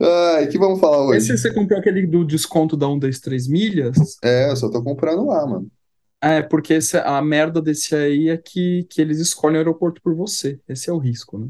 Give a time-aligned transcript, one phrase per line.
[0.00, 1.28] Ai, que vamos falar hoje?
[1.28, 3.96] Esse você comprou aquele do desconto da 1 das 3 milhas?
[4.22, 5.70] É, eu só tô comprando lá, mano.
[6.20, 10.14] É, porque esse- a merda desse aí é que, que eles escolhem o aeroporto por
[10.14, 10.60] você.
[10.68, 11.48] Esse é o risco, né?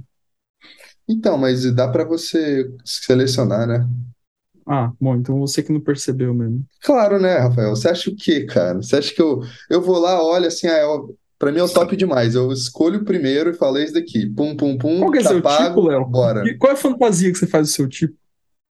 [1.09, 3.87] Então, mas dá pra você selecionar, né?
[4.67, 6.65] Ah, bom, então você que não percebeu mesmo.
[6.83, 7.71] Claro, né, Rafael?
[7.71, 8.76] Você acha o quê, cara?
[8.83, 10.85] Você acha que eu, eu vou lá, olha assim, ah, é,
[11.38, 12.35] pra mim é o top demais.
[12.35, 14.26] Eu escolho o primeiro e falei isso daqui.
[14.26, 16.06] Pum, pum, pum, Qual que é tá seu pago, tipo, Léo?
[16.10, 16.45] bora.
[16.45, 18.16] E Qual é a fantasia que você faz do seu tipo?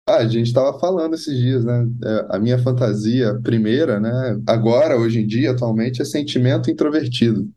[0.08, 1.86] Ah, a gente tava falando esses dias, né?
[2.04, 4.40] É, a minha fantasia primeira, né?
[4.48, 7.48] Agora, hoje em dia, atualmente, é sentimento introvertido.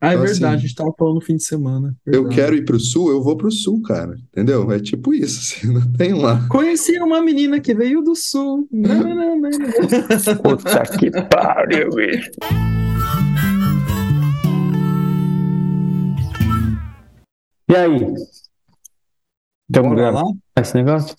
[0.00, 1.94] Ah, é Então, verdade, assim, a gente tava falando no fim de semana.
[2.06, 2.34] Eu Verdade.
[2.34, 4.16] quero ir pro sul, eu vou pro sul, cara.
[4.32, 4.72] Entendeu?
[4.72, 6.48] É tipo isso, assim, não tem lá.
[6.48, 8.66] Conheci uma menina que veio do sul.
[8.72, 9.50] Nananana.
[10.42, 12.30] Puta que pariu, bicho.
[17.68, 18.14] E aí?
[19.68, 20.32] Então, Bora grava lá?
[20.58, 21.14] esse negócio?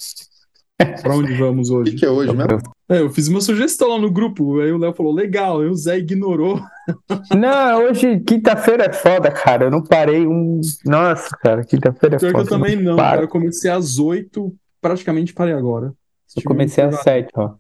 [1.02, 1.96] Pra onde vamos O que hoje?
[1.98, 2.60] que é hoje mesmo?
[2.90, 5.76] É, eu fiz uma sugestão lá no grupo, aí o Léo falou, legal, aí o
[5.76, 6.60] Zé ignorou.
[7.38, 9.66] Não, hoje, quinta-feira é foda, cara.
[9.66, 10.60] Eu não parei um.
[10.86, 12.46] Nossa, cara, quinta-feira é Pior que foda.
[12.46, 13.10] eu também não, paro.
[13.12, 13.22] cara.
[13.24, 15.88] Eu comecei às oito, praticamente parei agora.
[15.88, 15.94] Eu
[16.36, 17.54] Tive comecei às sete, ó.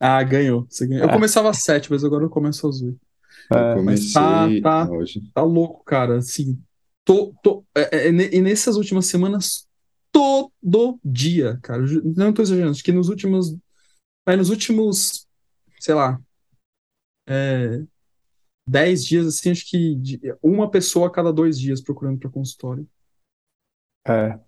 [0.00, 0.66] Ah, ganhou.
[0.68, 1.04] Você ganhou.
[1.04, 1.12] Eu Ah.
[1.12, 2.98] começava às sete, mas agora eu começo às oito.
[3.52, 4.48] É, comecei tá-
[4.86, 4.90] tá.
[4.92, 5.22] hoje.
[5.32, 6.16] Tá louco, cara.
[6.18, 6.58] Assim,
[7.04, 9.66] tô, tô, é, é, e nessas últimas semanas,
[10.14, 11.82] todo dia, cara.
[11.82, 13.54] Eu Não tô exagerando, acho que nos últimos.
[14.26, 15.26] Aí nos últimos,
[15.80, 16.18] sei lá,
[17.28, 17.82] é,
[18.66, 19.98] 10 dias, assim, acho que
[20.42, 22.88] uma pessoa a cada dois dias procurando para consultório.
[24.06, 24.38] é.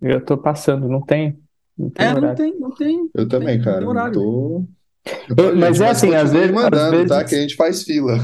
[0.00, 1.42] Eu tô passando, não tem.
[1.76, 2.36] Não tem É, não horário.
[2.36, 3.10] tem, não tem.
[3.14, 3.80] Eu também, Tem- cara.
[3.80, 4.66] Não tô.
[5.38, 7.24] Olha, mas é assim, às vezes- mandando, às vezes- tá?
[7.24, 8.18] Que a gente faz fila.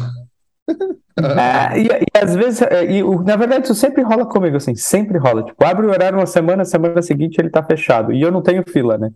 [1.18, 4.74] É, e, e às vezes, é, e o- na verdade, isso sempre rola comigo, assim,
[4.74, 5.44] sempre rola.
[5.44, 8.12] Tipo, abre o horário uma semana, semana seguinte ele tá fechado.
[8.12, 9.10] E eu não tenho fila, né?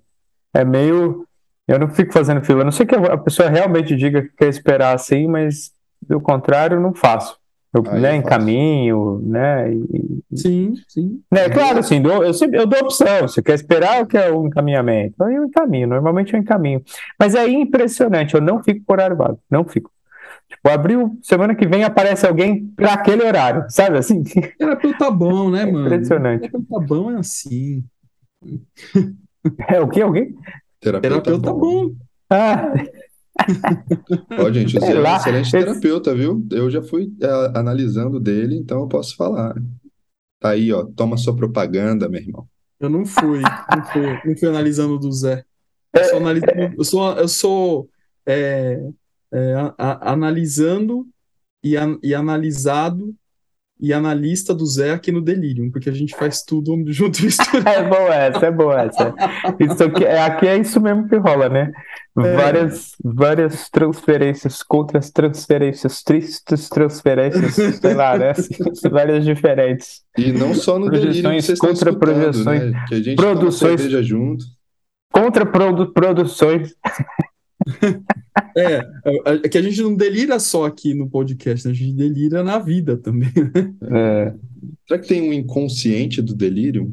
[0.55, 1.25] É meio.
[1.67, 2.61] Eu não fico fazendo fila.
[2.63, 5.73] A não sei que a pessoa realmente diga que quer esperar assim, mas
[6.07, 7.37] do contrário, eu não faço.
[7.75, 8.27] Eu, Aí né, eu faço.
[8.35, 9.73] encaminho, né?
[9.73, 11.21] e- Sim, sim.
[11.33, 13.23] né, claro, assim, dou- eu, sempre, eu dou opção.
[13.23, 15.23] Você quer esperar ou quer um encaminhamento?
[15.25, 16.83] Aí eu encaminho, normalmente eu encaminho.
[17.19, 19.91] Mas é impressionante, eu não fico por horário vago, não fico.
[20.57, 24.23] Tipo, abriu, semana que vem aparece alguém para aquele horário, sabe assim?
[24.25, 25.87] Terapeuta bom, né, mano?
[25.87, 26.41] Impressionante.
[26.51, 27.85] Terapeuta bom é assim.
[29.69, 30.03] É o quê?
[30.03, 30.35] Alguém?
[30.81, 31.93] Terapeuta, Terapeuta bom.
[32.31, 32.73] Ah,
[34.39, 36.45] Ó, gente, o Zé é um excelente esse- terapeuta, viu?
[36.51, 39.55] Eu já fui é, analisando dele, então eu posso falar.
[40.41, 40.85] Tá aí, ó.
[40.85, 42.47] Toma sua propaganda, meu irmão.
[42.81, 45.45] Eu não fui, não fui, não fui analisando do Zé.
[45.95, 47.89] Eu sou, analisando, eu sou, eu sou
[48.27, 48.81] é,
[49.33, 51.07] é, a- a- analisando
[51.63, 53.15] e, an- e analisado
[53.79, 57.69] e analista do Zé aqui no Delirium, porque a gente faz tudo junto e misturado.
[57.69, 59.15] é boa essa, é boa essa.
[59.61, 61.71] Isso aqui, é, aqui é isso mesmo que rola, né?
[62.19, 62.37] É.
[62.37, 68.33] Várias, várias transferências, contras transferências, tristes transferências, sei lá, né?
[68.91, 70.01] Várias diferentes.
[70.17, 72.71] E não só no Projeções vocês estão contra projeções.
[72.73, 72.85] né?
[72.89, 73.83] Que a gente Produções.
[74.07, 74.43] junto.
[75.13, 76.75] Contra produ produções.
[78.57, 78.81] É,
[79.45, 81.73] é que a gente não delira só aqui no podcast, né?
[81.73, 83.29] a gente delira na vida também.
[83.93, 84.35] É,
[84.89, 86.87] Será que tem um inconsciente do delírio?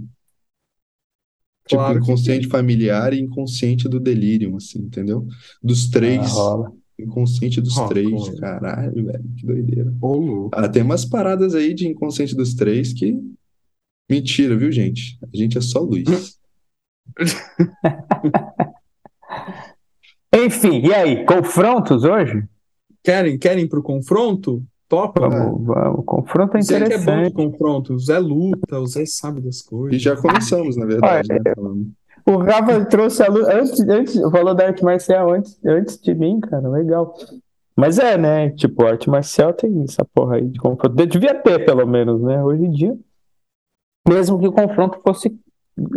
[1.67, 5.25] Tipo, Claro que inconsciente familiar e inconsciente do delírio, assim, entendeu?
[5.61, 6.19] Dos três.
[6.19, 6.73] ah, rola.
[6.99, 8.11] Inconsciente dos Rola, três.
[8.11, 8.35] rola.
[8.35, 9.93] Caralho, velho, que doideira.
[10.01, 10.49] Louco.
[10.53, 13.17] Ah, tem umas paradas aí de inconsciente dos três que.
[14.09, 15.17] Mentira, viu, gente?
[15.21, 16.03] A gente é só luz.
[20.33, 21.25] Enfim, e aí?
[21.25, 22.43] Confrontos hoje?
[23.03, 24.63] Querem, querem pro confronto?
[24.89, 25.27] Topa?
[25.29, 26.05] Vamos, vamos.
[26.05, 27.33] Confronto é O Zé que é bom de interessante.
[27.33, 30.01] confronto, o Zé luta, o Zé sabe das E coisas.
[30.01, 31.53] já começamos, na verdade, né?
[31.55, 31.87] falando.
[32.25, 36.39] O Rafa trouxe a luz antes, antes, falou da arte marcial antes, antes de mim,
[36.39, 37.13] cara, legal.
[37.75, 38.49] Mas é, né?
[38.51, 40.95] Tipo, arte marcial tem essa porra aí de confronto.
[40.95, 42.41] Devia ter, pelo menos, né?
[42.43, 42.97] Hoje em dia.
[44.07, 45.35] Mesmo que o confronto fosse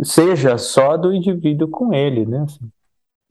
[0.03, 2.41] seja só do indivíduo com ele, né?
[2.41, 2.67] Assim,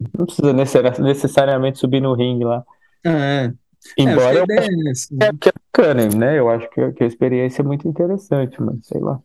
[0.00, 2.64] não precisa necessari- necessariamente subir no ringue lá.
[3.04, 3.52] É,
[3.96, 4.90] Embora é, eu é né?
[4.90, 6.38] acho que é bacana, né?
[6.38, 9.20] Eu acho que, que a experiência é muito interessante, mas sei lá.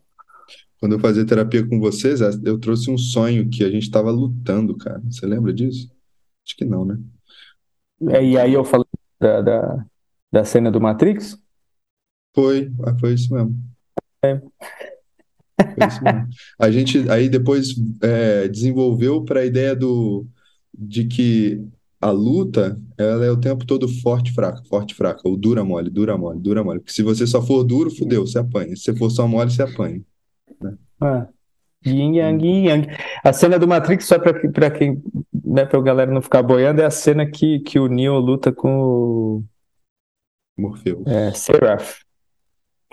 [0.78, 4.76] Quando eu fazia terapia com vocês, eu trouxe um sonho que a gente tava lutando,
[4.76, 5.00] cara.
[5.10, 5.90] Você lembra disso?
[6.44, 6.98] Acho que não, né?
[8.10, 8.86] É, E aí eu falei
[9.20, 9.86] da, da,
[10.32, 11.38] da cena do Matrix.
[12.34, 13.56] Foi, ah, foi isso mesmo.
[14.24, 14.38] É.
[14.38, 16.28] Foi isso mesmo.
[16.58, 20.26] A gente aí depois é, desenvolveu para a ideia do
[20.76, 21.62] de que
[22.00, 26.16] a luta ela é o tempo todo forte, fraca, forte, fraca, ou dura mole, dura
[26.18, 26.80] mole, dura mole.
[26.80, 28.74] Porque se você só for duro, fudeu, você apanha.
[28.76, 30.00] Se você for só mole, você apanha.
[31.02, 31.26] É.
[31.84, 32.88] Yin Yang, Yin Yang.
[33.24, 35.02] A cena do Matrix, só pra quem,
[35.44, 38.70] né, pra galera não ficar boiando, é a cena que, que o Neo luta com
[38.72, 39.44] o
[40.56, 41.02] Morfeu.
[41.06, 41.98] é, Seraph,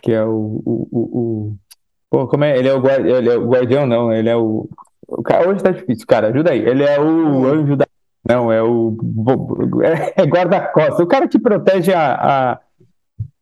[0.01, 1.57] que é o, o, o, o-
[2.09, 2.57] Pô, como é?
[2.57, 3.07] Ele é o, guardi...
[3.09, 4.67] ele é o guardião, não, ele é o.
[5.11, 6.59] o cara, hoje tá difícil, cara, ajuda aí.
[6.59, 7.85] Ele é o anjo da.
[8.27, 8.95] Não, é o.
[10.17, 12.59] É guarda-costas, o cara que protege a, a,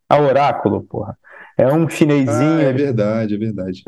[0.10, 1.18] a oráculo, porra.
[1.58, 3.84] É um Ah, chinesinho, é ele- verdade, é verdade.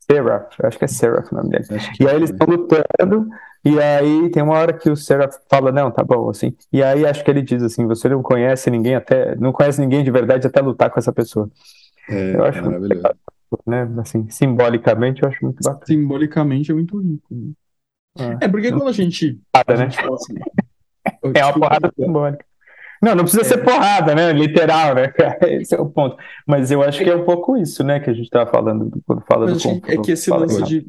[0.00, 1.64] Seraph, acho que é Seraph o nome dele.
[1.98, 2.32] E aí eles é.
[2.34, 3.26] estão lutando,
[3.64, 6.54] e aí tem uma hora que o Seraph fala, não, tá bom, assim.
[6.70, 10.04] E aí acho que ele diz assim, você não conhece ninguém até, não conhece ninguém
[10.04, 11.48] de verdade até lutar com essa pessoa,
[12.06, 12.86] É, eu acho muito
[13.66, 13.96] maravilhoso.
[13.96, 14.02] né?
[14.02, 15.86] Assim, simbolicamente eu acho muito bacana.
[15.86, 17.26] Simbolicamente é muito rico.
[17.34, 18.38] né?
[18.40, 19.40] É, porque quando a gente.
[19.52, 19.90] Porrada, né?
[19.90, 20.34] gente assim,
[21.34, 22.44] É uma porrada simbólica.
[23.02, 23.44] Não, não precisa É.
[23.44, 24.32] ser porrada, né?
[24.32, 25.12] Literal, né?
[25.60, 26.16] Esse é o ponto.
[26.46, 28.00] Mas eu acho que é um pouco isso, né?
[28.00, 30.68] Que a gente tava falando quando fala Mas do que é que esse lance aí.
[30.68, 30.86] de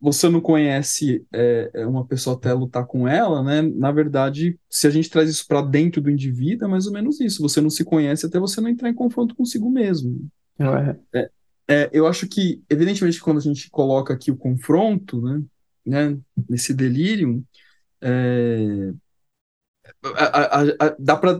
[0.00, 3.62] você não conhece é, é, uma pessoa até lutar com ela, né?
[3.62, 7.20] Na verdade, se a gente traz isso para dentro do indivíduo, é mais ou menos
[7.20, 7.40] isso.
[7.42, 10.26] Você não se conhece até você não entrar em confronto consigo mesmo.
[10.58, 10.96] Não é?
[11.72, 15.42] É, eu acho que, evidentemente, quando a gente coloca aqui o confronto, né,
[15.86, 17.42] né, nesse delírio,
[18.02, 18.92] é,
[20.04, 20.96] a-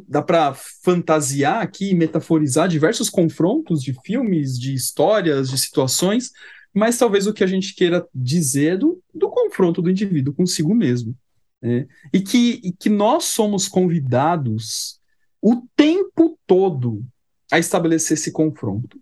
[0.09, 6.31] dá para fantasiar aqui metaforizar diversos confrontos de filmes, de histórias, de situações,
[6.75, 11.15] mas talvez o que a gente queira dizer do, do confronto do indivíduo consigo mesmo.
[11.61, 11.87] né?
[12.13, 14.99] E, que, e que nós somos convidados
[15.41, 17.05] o tempo todo
[17.51, 18.99] a estabelecer esse confronto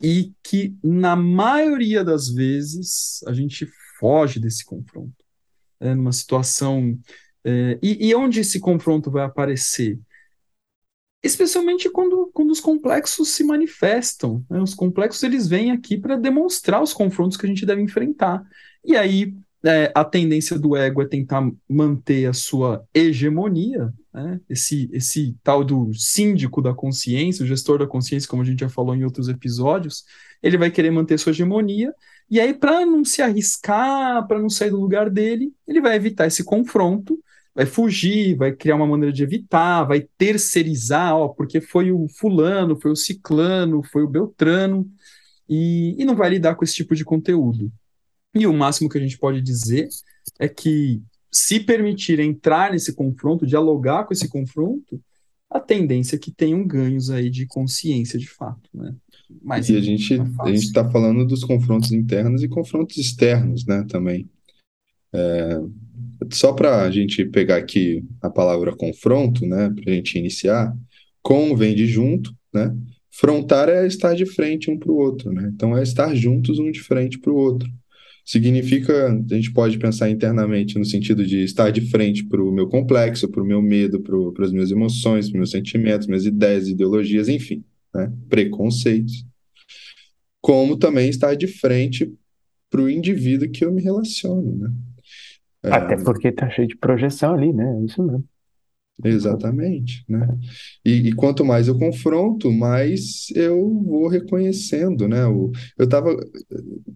[0.00, 3.66] e que, na maioria das vezes, a gente
[3.98, 5.14] foge desse confronto.
[5.80, 6.98] É, numa situação.
[7.44, 9.98] é, e, e onde esse confronto vai aparecer?
[11.22, 14.44] Especialmente quando, quando os complexos se manifestam.
[14.48, 14.60] né?
[14.60, 18.42] Os complexos eles vêm aqui para demonstrar os confrontos que a gente deve enfrentar.
[18.84, 24.40] E aí é, a tendência do ego é tentar manter a sua hegemonia, né?
[24.48, 28.68] esse, esse tal do síndico da consciência, o gestor da consciência, como a gente já
[28.68, 30.04] falou em outros episódios,
[30.42, 31.92] ele vai querer manter sua hegemonia,
[32.28, 36.26] e aí, para não se arriscar, para não sair do lugar dele, ele vai evitar
[36.26, 37.18] esse confronto,
[37.54, 42.78] vai fugir, vai criar uma maneira de evitar, vai terceirizar, ó, porque foi o fulano,
[42.80, 44.86] foi o ciclano, foi o beltrano,
[45.48, 47.70] e, e não vai lidar com esse tipo de conteúdo.
[48.36, 49.88] E o máximo que a gente pode dizer
[50.38, 51.02] é que,
[51.32, 55.00] se permitir entrar nesse confronto, dialogar com esse confronto,
[55.50, 58.94] a tendência é que tenham ganhos aí de consciência de fato, né?
[59.42, 63.64] Mas E a gente é a gente está falando dos confrontos internos e confrontos externos,
[63.66, 64.28] né, também.
[65.12, 65.60] É,
[66.32, 70.76] só para a gente pegar aqui a palavra confronto, né, para a gente iniciar,
[71.22, 72.76] com vem de junto, né?
[73.10, 75.50] Frontar é estar de frente um para o outro, né?
[75.52, 77.68] Então é estar juntos um de frente para o outro.
[78.26, 82.66] Significa, a gente pode pensar internamente no sentido de estar de frente para o meu
[82.66, 86.66] complexo, para o meu medo, para as minhas emoções, para os meus sentimentos, minhas ideias,
[86.66, 87.62] ideologias, enfim,
[87.94, 88.12] né?
[88.28, 89.24] Preconceitos.
[90.40, 92.12] Como também estar de frente
[92.68, 94.72] para o indivíduo que eu me relaciono, né?
[95.62, 97.84] É, Até porque tá cheio de projeção ali, né?
[97.84, 98.24] Isso mesmo.
[99.04, 100.26] Exatamente, né?
[100.84, 105.26] E, e quanto mais eu confronto, mais eu vou reconhecendo, né?
[105.26, 106.16] O, eu tava,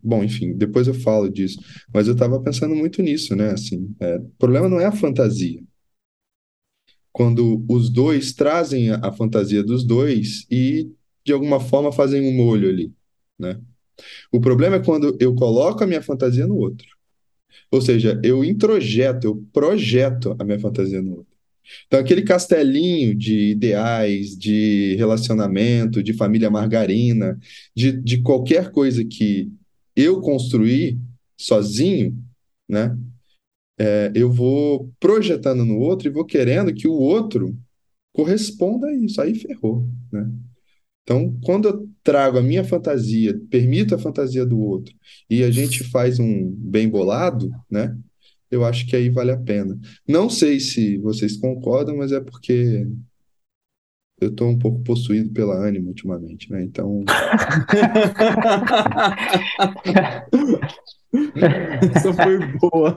[0.02, 1.58] bom, enfim, depois eu falo disso,
[1.92, 3.50] mas eu tava pensando muito nisso, né?
[3.52, 5.62] Assim, é, o problema não é a fantasia.
[7.12, 10.90] Quando os dois trazem a, a fantasia dos dois e
[11.24, 12.92] de alguma forma fazem um molho ali,
[13.38, 13.60] né?
[14.32, 16.86] O problema é quando eu coloco a minha fantasia no outro.
[17.70, 21.29] Ou seja, eu introjeto, eu projeto a minha fantasia no outro.
[21.86, 27.38] Então, aquele castelinho de ideais, de relacionamento, de família margarina,
[27.74, 29.50] de, de qualquer coisa que
[29.94, 30.98] eu construí
[31.36, 32.16] sozinho,
[32.68, 32.96] né?
[33.78, 37.56] É, eu vou projetando no outro e vou querendo que o outro
[38.12, 39.20] corresponda a isso.
[39.20, 40.30] Aí ferrou, né?
[41.02, 44.94] Então, quando eu trago a minha fantasia, permito a fantasia do outro,
[45.28, 47.96] e a gente faz um bem bolado, né?
[48.50, 49.78] Eu acho que aí vale a pena.
[50.08, 52.86] Não sei se vocês concordam, mas é porque
[54.20, 56.62] eu estou um pouco possuído pela ânima ultimamente, né?
[56.62, 57.02] Então,
[61.94, 62.94] Essa foi boa.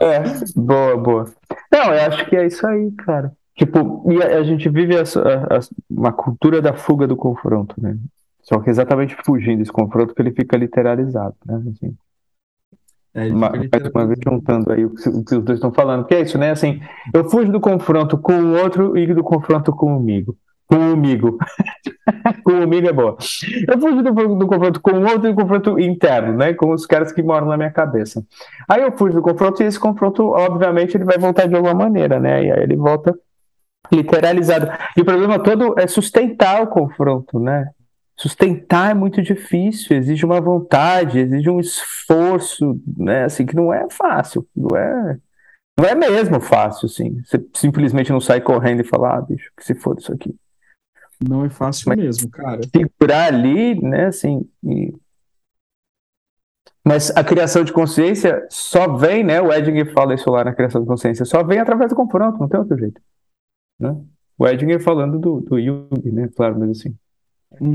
[0.00, 1.24] É, boa, boa.
[1.72, 3.32] Não, eu acho que é isso aí, cara.
[3.56, 7.96] Tipo, e a, a gente vive a- a- uma cultura da fuga do confronto, né?
[8.42, 11.62] Só que exatamente fugindo desse confronto que ele fica literalizado, né?
[11.70, 11.96] Assim,
[13.16, 16.20] É, uma vez juntando aí o que, o que os dois estão falando, que é
[16.20, 16.50] isso, né?
[16.50, 16.80] Assim,
[17.14, 20.36] eu fujo do confronto com o outro e do confronto comigo.
[20.66, 21.38] com o amigo.
[22.44, 23.16] com o amigo é boa.
[23.66, 26.52] Eu fujo do, do confronto com o outro e do confronto interno, né?
[26.52, 28.22] Com os caras que moram na minha cabeça.
[28.68, 32.20] Aí eu fujo do confronto e esse confronto, obviamente, ele vai voltar de alguma maneira,
[32.20, 32.44] né?
[32.44, 33.14] E aí ele volta
[33.90, 34.68] literalizado.
[34.94, 37.70] E o problema todo é sustentar o confronto, né?
[38.18, 43.24] Sustentar é muito difícil, exige uma vontade, exige um esforço, né?
[43.24, 45.18] Assim, que não é fácil, não é,
[45.78, 47.22] não é mesmo fácil, assim.
[47.22, 50.34] Você simplesmente não sai correndo e falar, ah, bicho, que se for isso aqui.
[51.28, 52.60] Não é fácil Mas, mesmo, cara.
[52.62, 54.48] Segurar ali, né, assim.
[54.64, 54.94] E...
[56.82, 59.42] Mas a criação de consciência só vem, né?
[59.42, 62.48] O Edinger fala isso lá na criação de consciência, só vem através do confronto, não
[62.48, 63.00] tem outro jeito.
[63.78, 63.94] Né?
[64.38, 66.30] O Edinger falando do, do Jung, né?
[66.34, 66.96] Claro, mas assim.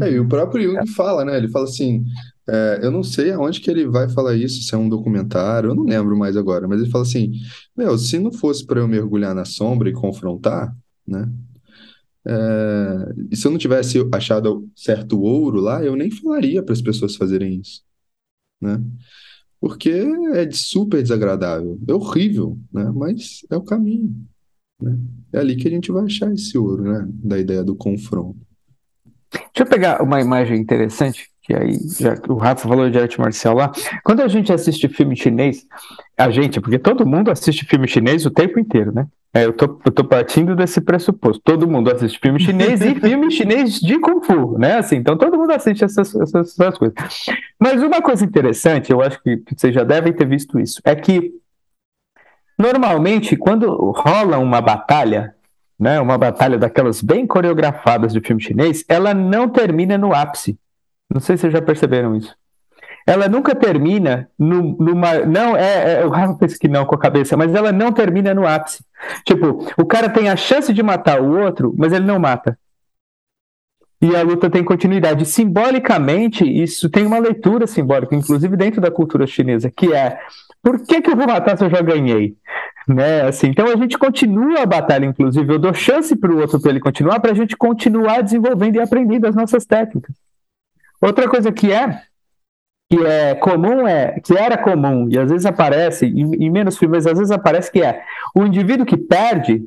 [0.01, 1.37] É, e o próprio Jung fala, né?
[1.37, 2.03] Ele fala assim:
[2.47, 5.75] é, eu não sei aonde que ele vai falar isso, se é um documentário, eu
[5.75, 7.31] não lembro mais agora, mas ele fala assim:
[7.75, 10.75] meu, se não fosse para eu mergulhar na sombra e confrontar,
[11.07, 11.29] né?
[12.27, 16.81] É, e se eu não tivesse achado certo ouro lá, eu nem falaria para as
[16.81, 17.81] pessoas fazerem isso,
[18.61, 18.83] né?
[19.59, 19.91] Porque
[20.33, 22.91] é super desagradável, é horrível, né?
[22.95, 24.15] Mas é o caminho,
[24.81, 24.97] né?
[25.33, 27.07] É ali que a gente vai achar esse ouro, né?
[27.23, 28.39] Da ideia do confronto.
[29.31, 33.55] Deixa eu pegar uma imagem interessante, que aí já o Rafa falou de arte marcial
[33.55, 33.71] lá.
[34.03, 35.65] Quando a gente assiste filme chinês,
[36.17, 39.07] a gente, porque todo mundo assiste filme chinês o tempo inteiro, né?
[39.33, 41.41] É, eu, tô, eu tô partindo desse pressuposto.
[41.41, 44.77] Todo mundo assiste filme chinês e filme chinês de Kung Fu, né?
[44.77, 46.95] Assim, então todo mundo assiste essas, essas, essas coisas.
[47.57, 51.31] Mas uma coisa interessante, eu acho que vocês já devem ter visto isso, é que
[52.59, 55.33] normalmente quando rola uma batalha,
[55.81, 60.57] né, uma batalha daquelas bem coreografadas de filme chinês, ela não termina no ápice.
[61.09, 62.33] Não sei se vocês já perceberam isso
[63.05, 65.25] ela nunca termina no, numa.
[65.25, 68.33] Não, é, é, o Rafa pensa que não com a cabeça, mas ela não termina
[68.33, 68.83] no ápice.
[69.25, 72.57] Tipo, o cara tem a chance de matar o outro, mas ele não mata.
[74.01, 75.25] E a luta tem continuidade.
[75.25, 80.19] Simbolicamente, isso tem uma leitura simbólica, inclusive dentro da cultura chinesa, que é
[80.61, 82.35] por que, que eu vou matar se eu já ganhei?
[82.93, 83.21] Né?
[83.21, 85.53] Assim, então a gente continua a batalha, inclusive.
[85.53, 88.81] Eu dou chance para o outro para ele continuar, para a gente continuar desenvolvendo e
[88.81, 90.15] aprendendo as nossas técnicas.
[91.01, 92.01] Outra coisa que é
[92.91, 97.07] que é comum é que era comum e às vezes aparece em, em menos filmes
[97.07, 98.03] às vezes aparece que é
[98.35, 99.63] o indivíduo que perde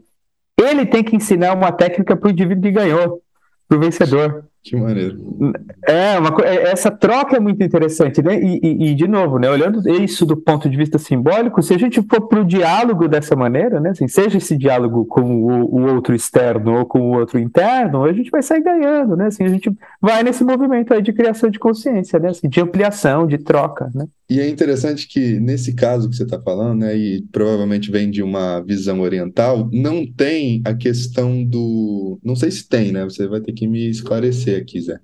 [0.61, 3.23] ele tem que ensinar uma técnica para o indivíduo que ganhou
[3.67, 5.53] para o vencedor que maneiro.
[5.87, 8.41] É, uma, é, essa troca é muito interessante, né?
[8.43, 9.51] E, e, e, de novo, né?
[9.51, 13.37] Olhando isso do ponto de vista simbólico, se a gente for para o diálogo dessa
[13.37, 13.91] maneira, né?
[13.91, 18.13] Assim, seja esse diálogo com o, o, outro externo ou com o outro interno, a
[18.15, 19.27] gente vai sair ganhando, né?
[19.27, 22.31] Assim, a gente vai nesse movimento aí de criação de consciência, né?
[22.31, 24.07] Assim, de ampliação, de troca, né?
[24.29, 28.23] E é interessante que nesse caso que você está falando, né, e provavelmente vem de
[28.23, 32.19] uma visão oriental, não tem a questão do.
[32.25, 33.05] Não sei se tem, né?
[33.05, 34.99] Você vai ter que me esclarecer aqui, Zé.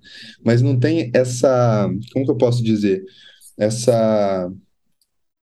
[0.44, 1.88] Mas não tem essa.
[2.12, 3.04] Como que eu posso dizer?
[3.58, 4.50] Essa.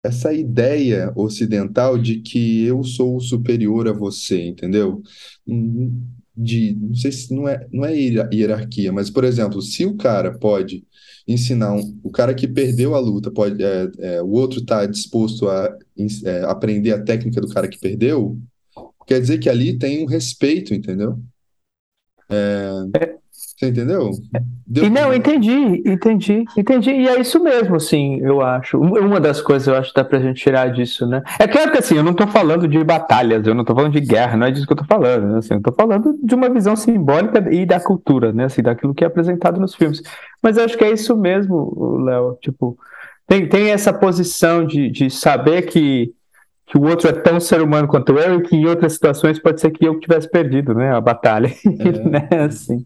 [0.02, 5.02] Essa ideia ocidental de que eu sou superior a você, entendeu?
[6.36, 10.38] De, não sei se não é, não é hierarquia, mas, por exemplo, se o cara
[10.38, 10.84] pode
[11.26, 15.48] ensinar um, o cara que perdeu a luta, pode, é, é, o outro está disposto
[15.48, 15.76] a
[16.24, 18.38] é, aprender a técnica do cara que perdeu,
[19.06, 21.18] quer dizer que ali tem um respeito, entendeu?
[22.28, 23.18] É, é.
[23.56, 24.10] Você entendeu?
[24.66, 26.90] Deu e não, entendi, entendi, entendi.
[26.90, 28.78] E é isso mesmo, assim, eu acho.
[28.78, 31.22] Uma das coisas eu acho que dá pra gente tirar disso, né?
[31.40, 34.00] É claro que assim, eu não tô falando de batalhas, eu não tô falando de
[34.00, 35.38] guerra, não é disso que eu tô falando, né?
[35.38, 38.44] Assim, eu tô falando de uma visão simbólica e da cultura, né?
[38.44, 40.02] Assim, daquilo que é apresentado nos filmes.
[40.42, 42.36] Mas eu acho que é isso mesmo, Léo.
[42.42, 42.76] Tipo,
[43.26, 46.12] tem, tem essa posição de, de saber que
[46.68, 49.60] que o outro é tão ser humano quanto eu e que em outras situações pode
[49.60, 52.08] ser que eu tivesse perdido, né, a batalha, é.
[52.08, 52.84] né, assim.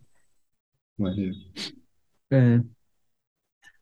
[2.31, 2.61] É.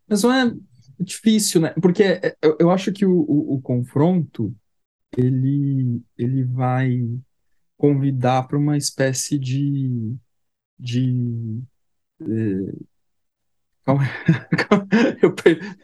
[0.07, 0.55] Mas não é
[1.01, 1.75] difícil, né?
[1.81, 4.55] Porque é, eu, eu acho que o, o, o confronto
[5.17, 7.09] ele, ele vai
[7.77, 10.17] convidar para uma espécie de,
[10.79, 11.61] de
[12.21, 12.89] é...
[13.85, 14.05] Calma,
[15.23, 15.35] eu,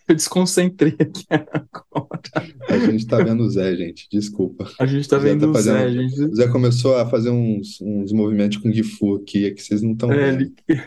[0.08, 2.20] eu desconcentrei aqui agora.
[2.68, 4.70] A gente está vendo o Zé, gente, desculpa.
[4.78, 6.22] A gente está vendo tá o Zé, gente.
[6.22, 9.92] O Zé começou a fazer uns, uns movimentos com Gifu aqui, é que vocês não
[9.92, 10.52] estão é, vendo.
[10.68, 10.82] Ele...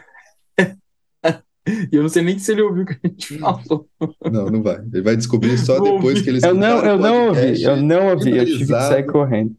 [1.92, 3.88] E eu não sei nem se ele ouviu o que a gente falou.
[4.32, 4.80] Não, não vai.
[4.94, 6.24] Ele vai descobrir só não depois ouvi.
[6.24, 9.56] que ele Eu não, eu não ouvi, eu não ouvi, eu tive que sair correndo.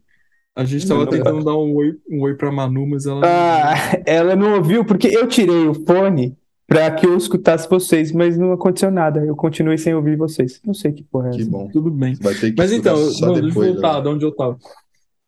[0.55, 3.21] A gente estava tentando dar um oi, um oi pra Manu, mas ela.
[3.23, 6.35] Ah, ela não ouviu, porque eu tirei o fone
[6.67, 9.23] para que eu escutasse vocês, mas não aconteceu nada.
[9.23, 10.59] Eu continuei sem ouvir vocês.
[10.65, 11.69] Não sei que porra é Que bom.
[11.69, 12.15] Tudo bem.
[12.15, 14.57] Que mas então, mano, deixa eu voltar de onde eu tava.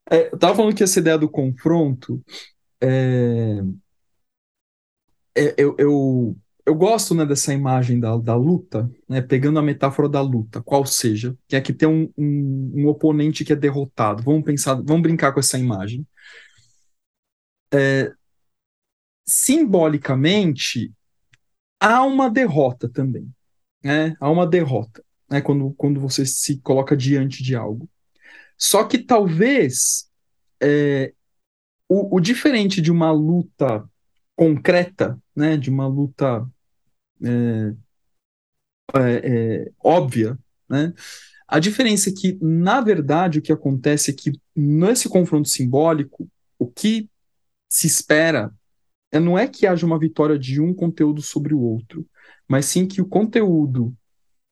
[0.09, 2.21] É, eu tava falando que essa ideia do confronto
[2.81, 3.61] é,
[5.35, 10.07] é, eu, eu, eu gosto né, dessa imagem da, da luta, né, pegando a metáfora
[10.07, 14.23] da luta, qual seja, que é que tem um, um, um oponente que é derrotado.
[14.23, 16.05] Vamos pensar, vamos brincar com essa imagem.
[17.73, 18.11] É,
[19.25, 20.91] simbolicamente,
[21.79, 23.29] há uma derrota também.
[23.83, 24.15] Né?
[24.19, 25.41] Há uma derrota né?
[25.41, 27.89] quando, quando você se coloca diante de algo.
[28.57, 30.07] Só que talvez
[30.61, 31.13] é,
[31.89, 33.83] o, o, diferente de uma luta
[34.35, 35.57] concreta, né?
[35.57, 36.47] de uma luta
[37.23, 37.73] é,
[38.95, 40.37] é, é óbvia,
[40.69, 40.93] né?
[41.47, 46.67] a diferença é que, na verdade, o que acontece é que nesse confronto simbólico, o
[46.67, 47.09] que
[47.67, 48.53] se espera
[49.11, 52.07] é, não é que haja uma vitória de um conteúdo sobre o outro,
[52.47, 53.93] mas sim que o conteúdo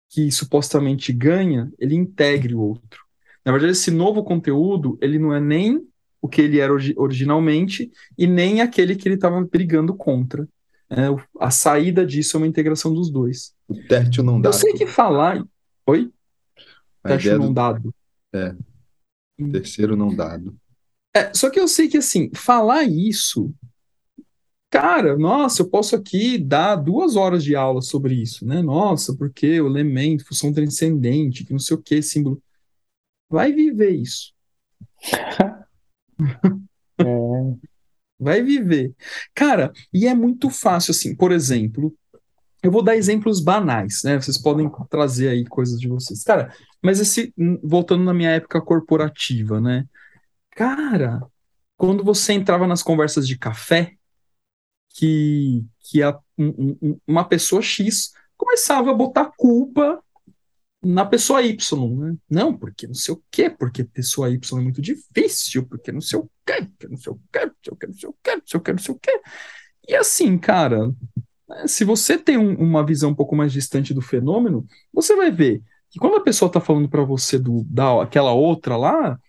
[0.10, 3.06] que supostamente ganha, ele integre o outro.
[3.46, 5.88] Na verdade, esse novo conteúdo, ele não é nem
[6.22, 10.48] o que ele era originalmente e nem aquele que ele estava brigando contra.
[10.90, 11.06] É,
[11.40, 13.54] a saída disso é uma integração dos dois.
[13.68, 14.54] O tértil não dado.
[14.54, 15.44] Eu sei que falar.
[15.86, 16.12] Oi?
[17.04, 17.54] Tértil não do...
[17.54, 17.96] dado.
[18.34, 18.56] É.
[19.52, 20.56] Terceiro não dado.
[21.16, 23.54] É, só que eu sei que, assim, falar isso
[24.70, 28.62] Cara, nossa, eu posso aqui dar duas horas de aula sobre isso, né?
[28.62, 32.42] Nossa, porque o elemento, função transcendente, que não sei o que, símbolo.
[33.28, 34.32] Vai viver isso.
[37.00, 37.69] é.
[38.20, 38.94] Vai viver.
[39.34, 41.96] Cara, e é muito fácil, assim, por exemplo,
[42.62, 44.20] eu vou dar exemplos banais, né?
[44.20, 46.24] Vocês podem trazer aí coisas de vocês.
[46.24, 47.34] Cara, mas esse,
[47.64, 49.86] voltando na minha época corporativa, né?
[50.52, 51.22] Cara,
[51.78, 53.94] quando você entrava nas conversas de café,
[54.90, 60.04] que, que a, um, uma pessoa X começava a botar culpa
[60.82, 62.16] na pessoa Y, né?
[62.30, 66.20] Não, porque não sei o quê, porque pessoa Y é muito difícil, porque não sei
[66.20, 68.36] o quê, porque não sei o quê, não sei o quê, não sei o quê,
[68.36, 69.22] não sei o quê, não sei o quê.
[69.88, 70.88] E assim, cara,
[71.48, 75.32] né, se você tem um, uma visão um pouco mais distante do fenômeno, você vai
[75.32, 79.20] ver que quando a pessoa está falando para você do, da aquela outra lá,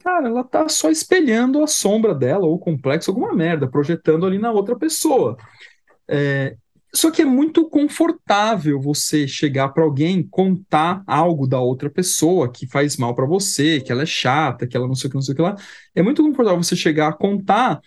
[0.00, 4.38] cara, ela tá só espelhando a sombra dela, ou o complexo, alguma merda, projetando ali
[4.38, 5.36] na outra pessoa.
[6.08, 6.56] É,
[6.96, 12.66] só que é muito confortável você chegar para alguém contar algo da outra pessoa que
[12.66, 15.22] faz mal para você, que ela é chata, que ela não sei o que, não
[15.22, 15.56] sei o que lá.
[15.94, 17.80] É muito confortável você chegar a contar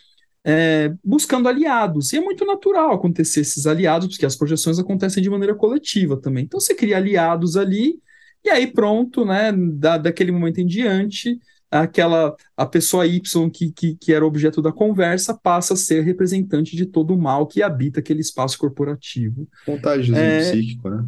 [0.43, 2.13] é, buscando aliados.
[2.13, 6.43] E é muito natural acontecer esses aliados, porque as projeções acontecem de maneira coletiva também.
[6.45, 7.99] Então você cria aliados ali,
[8.43, 9.51] e aí pronto, né?
[9.51, 11.39] Da, daquele momento em diante,
[11.71, 16.75] aquela a pessoa Y que, que, que era objeto da conversa passa a ser representante
[16.75, 19.47] de todo o mal que habita aquele espaço corporativo.
[19.65, 21.05] Contágiozinho é, psíquico, né?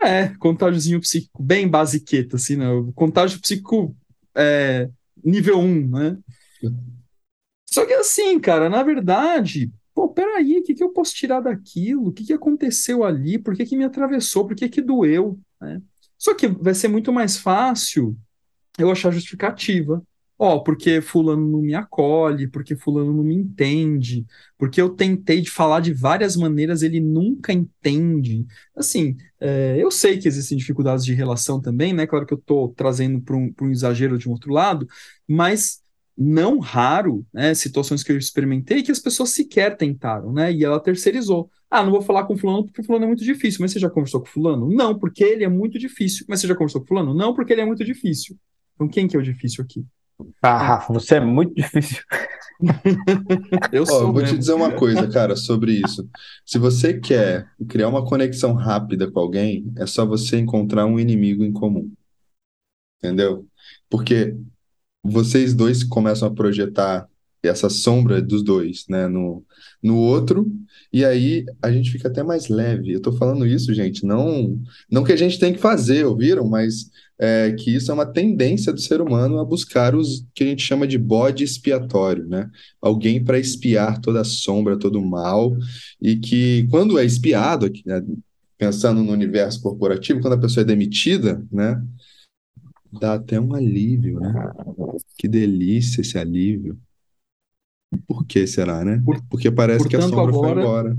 [0.00, 2.66] É, contágiozinho psíquico, bem basiqueta, assim, né?
[2.94, 3.96] Contágio psíquico
[4.34, 4.88] é,
[5.24, 6.18] nível 1, né?
[7.68, 12.08] Só que assim, cara, na verdade, pô, peraí, o que, que eu posso tirar daquilo?
[12.08, 13.38] O que, que aconteceu ali?
[13.38, 14.46] Por que, que me atravessou?
[14.46, 15.38] Por que, que doeu?
[15.60, 15.82] Né?
[16.16, 18.16] Só que vai ser muito mais fácil
[18.78, 20.02] eu achar justificativa.
[20.40, 24.24] Ó, oh, porque fulano não me acolhe, porque fulano não me entende,
[24.56, 28.46] porque eu tentei de falar de várias maneiras, ele nunca entende.
[28.76, 32.06] Assim, é, eu sei que existem dificuldades de relação também, né?
[32.06, 34.86] Claro que eu estou trazendo para um, um exagero de um outro lado,
[35.26, 35.82] mas
[36.16, 40.52] não raro, né, situações que eu experimentei que as pessoas sequer tentaram, né?
[40.52, 41.50] E ela terceirizou.
[41.70, 43.58] Ah, não vou falar com fulano porque fulano é muito difícil.
[43.60, 44.68] Mas você já conversou com fulano?
[44.68, 46.26] Não, porque ele é muito difícil.
[46.28, 47.14] Mas você já conversou com fulano?
[47.14, 48.36] Não, porque ele é muito difícil.
[48.78, 49.84] Então, quem que é o difícil aqui?
[50.40, 52.00] Ah, Rafa, você é muito difícil.
[53.72, 54.08] eu sou.
[54.08, 56.08] Oh, vou te dizer uma coisa, cara, sobre isso.
[56.46, 61.44] Se você quer criar uma conexão rápida com alguém, é só você encontrar um inimigo
[61.44, 61.92] em comum.
[62.98, 63.48] Entendeu?
[63.90, 64.36] Porque
[65.02, 67.08] vocês dois começam a projetar
[67.42, 69.44] essa sombra dos dois, né, no,
[69.82, 70.50] no outro,
[70.92, 72.92] e aí a gente fica até mais leve.
[72.92, 74.58] Eu tô falando isso, gente, não,
[74.90, 76.48] não que a gente tem que fazer, ouviram?
[76.48, 80.46] Mas é, que isso é uma tendência do ser humano a buscar os que a
[80.46, 82.50] gente chama de bode expiatório, né?
[82.80, 85.56] Alguém para espiar toda a sombra, todo o mal,
[86.00, 88.02] e que quando é espiado, né,
[88.56, 91.82] pensando no universo corporativo, quando a pessoa é demitida, né?
[93.00, 94.32] Dá até um alívio, né?
[95.18, 96.78] Que delícia esse alívio.
[98.06, 99.02] Por que será, né?
[99.30, 100.96] Porque parece Portanto, que a sombra agora, foi embora.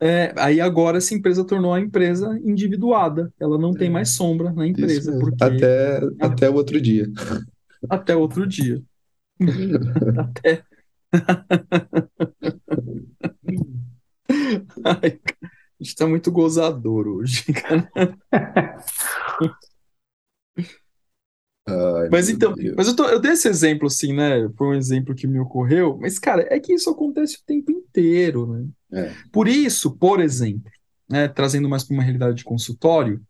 [0.00, 3.32] É, aí agora essa empresa tornou a empresa individuada.
[3.40, 5.18] Ela não tem mais sombra na empresa.
[5.18, 5.42] Porque...
[5.42, 7.10] Até, até o outro dia.
[7.88, 8.82] Até outro dia.
[10.18, 10.62] até.
[14.84, 15.18] Ai,
[15.80, 17.90] a gente tá muito gozador hoje, cara.
[21.70, 22.76] Ai, Mas então, Deus.
[22.76, 24.48] mas eu, tô- eu dei esse exemplo assim, né?
[24.56, 28.46] Foi um exemplo que me ocorreu, mas, cara, é que isso acontece o tempo inteiro,
[28.46, 28.66] né?
[28.92, 29.14] É.
[29.32, 30.70] Por isso, por exemplo,
[31.10, 33.22] né, trazendo mais para uma realidade de consultório,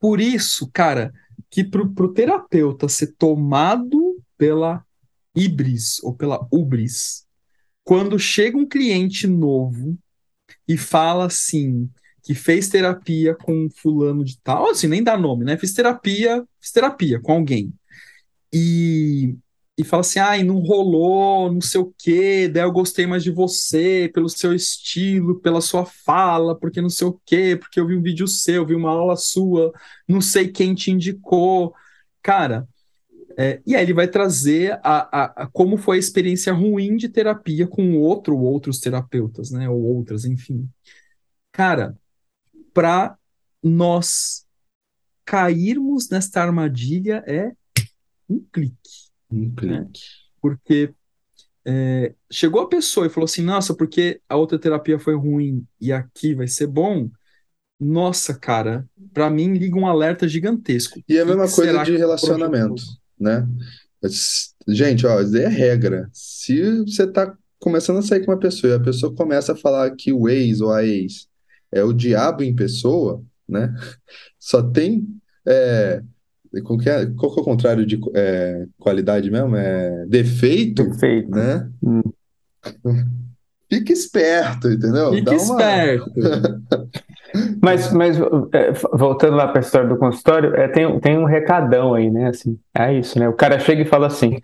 [0.00, 1.12] por isso, cara,
[1.50, 4.84] que pro, pro terapeuta ser tomado pela
[5.34, 7.26] hibris ou pela ubris,
[7.84, 9.98] quando chega um cliente novo
[10.68, 11.90] e fala assim,
[12.24, 15.58] que fez terapia com fulano de tal, assim, nem dá nome, né?
[15.58, 17.72] Fiz terapia, fiz terapia com alguém.
[18.52, 19.36] E,
[19.76, 23.30] e fala assim, ai, não rolou, não sei o quê, daí eu gostei mais de
[23.30, 27.94] você, pelo seu estilo, pela sua fala, porque não sei o quê, porque eu vi
[27.96, 29.72] um vídeo seu, vi uma aula sua,
[30.08, 31.74] não sei quem te indicou.
[32.22, 32.66] Cara,
[33.36, 37.08] é, e aí ele vai trazer a, a, a como foi a experiência ruim de
[37.08, 39.68] terapia com outro ou outros terapeutas, né?
[39.68, 40.68] Ou outras, enfim.
[41.52, 41.96] Cara,
[42.74, 43.16] para
[43.62, 44.44] nós
[45.24, 47.52] cairmos nesta armadilha é
[48.28, 49.10] um clique.
[49.30, 50.00] Um clique.
[50.42, 50.92] Porque
[51.64, 55.92] é, chegou a pessoa e falou assim: Nossa, porque a outra terapia foi ruim e
[55.92, 57.08] aqui vai ser bom.
[57.80, 61.00] Nossa, cara, para mim liga um alerta gigantesco.
[61.08, 62.82] E é a mesma coisa de relacionamento,
[63.18, 63.48] né?
[64.68, 66.08] Gente, ó, é regra.
[66.12, 69.90] Se você tá começando a sair com uma pessoa e a pessoa começa a falar
[69.96, 71.28] que o ex ou a ex
[71.74, 73.74] é o diabo em pessoa, né?
[74.38, 75.06] Só tem.
[75.46, 76.00] É,
[76.62, 79.56] qual que é, qual que é o contrário de é, qualidade mesmo?
[79.56, 81.30] É defeito, Perfeito.
[81.30, 81.68] né?
[81.82, 82.02] Hum.
[83.70, 85.22] Fica esperto, entendeu?
[85.22, 86.12] Dá uma- esperto.
[87.60, 88.16] Mas, mas
[88.52, 92.28] é, voltando lá para a história do consultório, é, tem, tem um recadão aí, né?
[92.28, 93.28] Assim, é isso, né?
[93.28, 94.38] O cara chega e fala assim,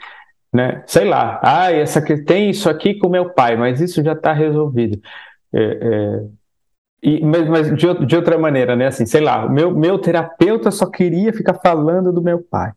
[0.52, 0.82] né?
[0.88, 4.32] Sei lá, ah, essa que tem isso aqui com meu pai, mas isso já está
[4.32, 5.00] resolvido.
[5.52, 6.24] É, é,
[7.02, 8.86] e, mas mas de, de outra maneira, né?
[8.88, 12.72] Assim, sei lá, o meu, meu terapeuta só queria ficar falando do meu pai.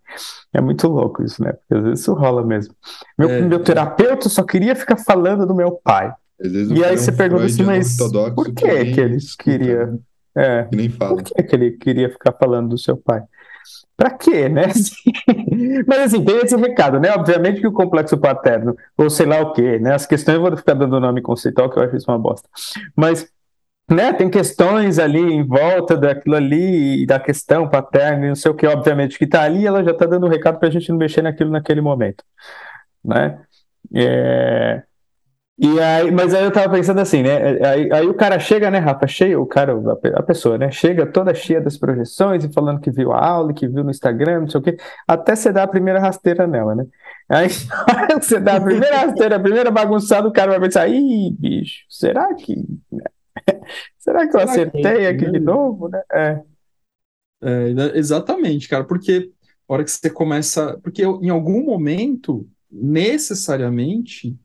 [0.54, 1.54] É muito louco isso, né?
[1.54, 2.74] Porque às vezes isso rola mesmo.
[3.18, 3.64] Meu, É, meu é.
[3.64, 6.14] terapeuta só queria ficar falando do meu pai.
[6.40, 7.98] E aí é um você pergunta assim, mas
[8.36, 10.00] por que nem que ele escuta, queria?
[10.36, 11.16] É, Que nem fala.
[11.16, 13.24] por que que ele queria ficar falando do seu pai?
[13.96, 14.66] Pra quê, né?
[14.72, 14.96] Assim,
[15.88, 17.12] Mas assim, tem esse recado, né?
[17.14, 19.94] Obviamente que o complexo paterno, ou sei lá o quê, né?
[19.94, 22.50] As questões, eu vou ficar dando nome conceitual, que eu acho isso uma bosta.
[22.96, 23.28] Mas,
[23.90, 28.56] né, tem questões ali em volta daquilo ali, da questão paterna e não sei o
[28.56, 31.22] que, obviamente, que tá ali, ela já tá dando um recado pra gente não mexer
[31.22, 32.24] naquilo naquele momento,
[33.06, 33.42] né?
[33.96, 34.84] É,
[35.58, 37.64] E aí, mas aí eu tava pensando assim, né?
[37.68, 39.08] Aí, aí o cara chega, né, Rafa?
[39.08, 40.72] Cheio, o cara, a pe- a pessoa, né?
[40.72, 44.42] Chega toda cheia das projeções e falando que viu a aula, que viu no Instagram,
[44.42, 46.86] não sei o quê, até você dar a primeira rasteira nela, né?
[47.30, 47.48] Aí
[48.20, 52.34] você dá a primeira rasteira, a primeira bagunçada, o cara vai pensar, ih, bicho, será
[52.36, 52.56] que.
[53.98, 55.40] Será que eu Será que- acertei aqui de né?
[55.40, 56.02] novo, né?
[56.12, 56.42] É.
[57.42, 59.32] É, exa- exatamente, cara, porque
[59.68, 60.78] a hora que você começa.
[60.82, 64.38] Porque eu- em algum momento, necessariamente.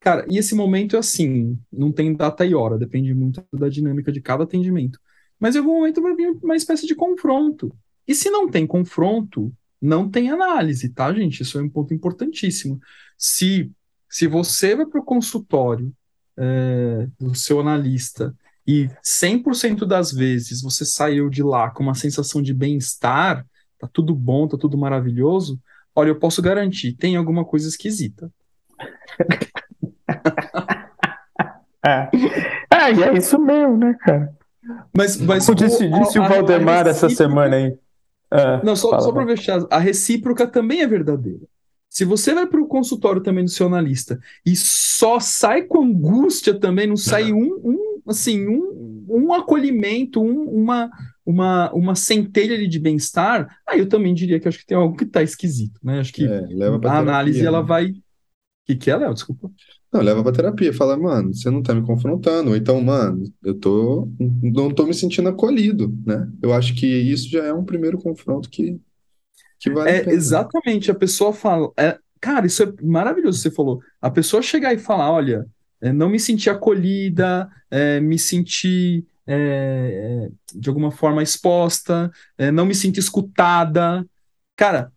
[0.00, 4.12] Cara, e esse momento é assim, não tem data e hora, depende muito da dinâmica
[4.12, 4.98] de cada atendimento.
[5.40, 7.74] Mas em algum momento vai vir uma espécie de confronto.
[8.06, 11.40] E se não tem confronto, não tem análise, tá, gente?
[11.42, 12.78] Isso é um ponto importantíssimo.
[13.16, 13.72] Se,
[14.08, 15.90] se você vai para o consultório
[16.36, 18.34] é, do seu analista
[18.66, 23.44] e 100% das vezes você saiu de lá com uma sensação de bem-estar,
[23.78, 25.58] tá tudo bom, tá tudo maravilhoso,
[25.94, 28.30] olha, eu posso garantir, tem alguma coisa esquisita.
[31.86, 32.08] É.
[32.70, 34.32] Ah, é isso mesmo, né, cara?
[34.96, 37.76] Mas, mas Como disse, disse o a- a Valdemar essa semana aí.
[38.30, 41.42] Ah, Não, só, fala, só para fechar, a recíproca também é verdadeira.
[41.90, 46.58] Se você vai para o consultório também do seu analista e só sai com angústia
[46.58, 50.90] também, não sai um, um assim, um, um acolhimento, um- uma,
[51.24, 54.96] uma, uma centelha ali de bem-estar, aí eu também diria que acho que tem algo
[54.96, 56.00] que está esquisito, né?
[56.00, 56.46] Acho que É,
[56.84, 57.62] a análise terapia, ela né?
[57.62, 57.90] vai.
[57.90, 57.94] O
[58.66, 59.14] que, que é, Léo?
[59.14, 59.50] Desculpa.
[59.92, 60.72] Não, leva pra terapia.
[60.72, 62.50] Fala, mano, você não tá me confrontando.
[62.50, 64.08] Ou então, mano, eu tô,
[64.42, 66.30] não tô me sentindo acolhido, né?
[66.42, 68.80] Eu acho que isso já é um primeiro confronto que,
[69.60, 70.12] que vale a É, pena.
[70.12, 71.70] exatamente, a pessoa fala.
[71.78, 73.80] é, cara, isso é maravilhoso, você falou.
[74.00, 75.46] A pessoa chegar e falar: olha,
[75.92, 82.66] não me senti acolhida, é, me senti é, é, de alguma forma exposta, é, não
[82.66, 84.06] me sinto escutada.
[84.56, 84.92] Cara,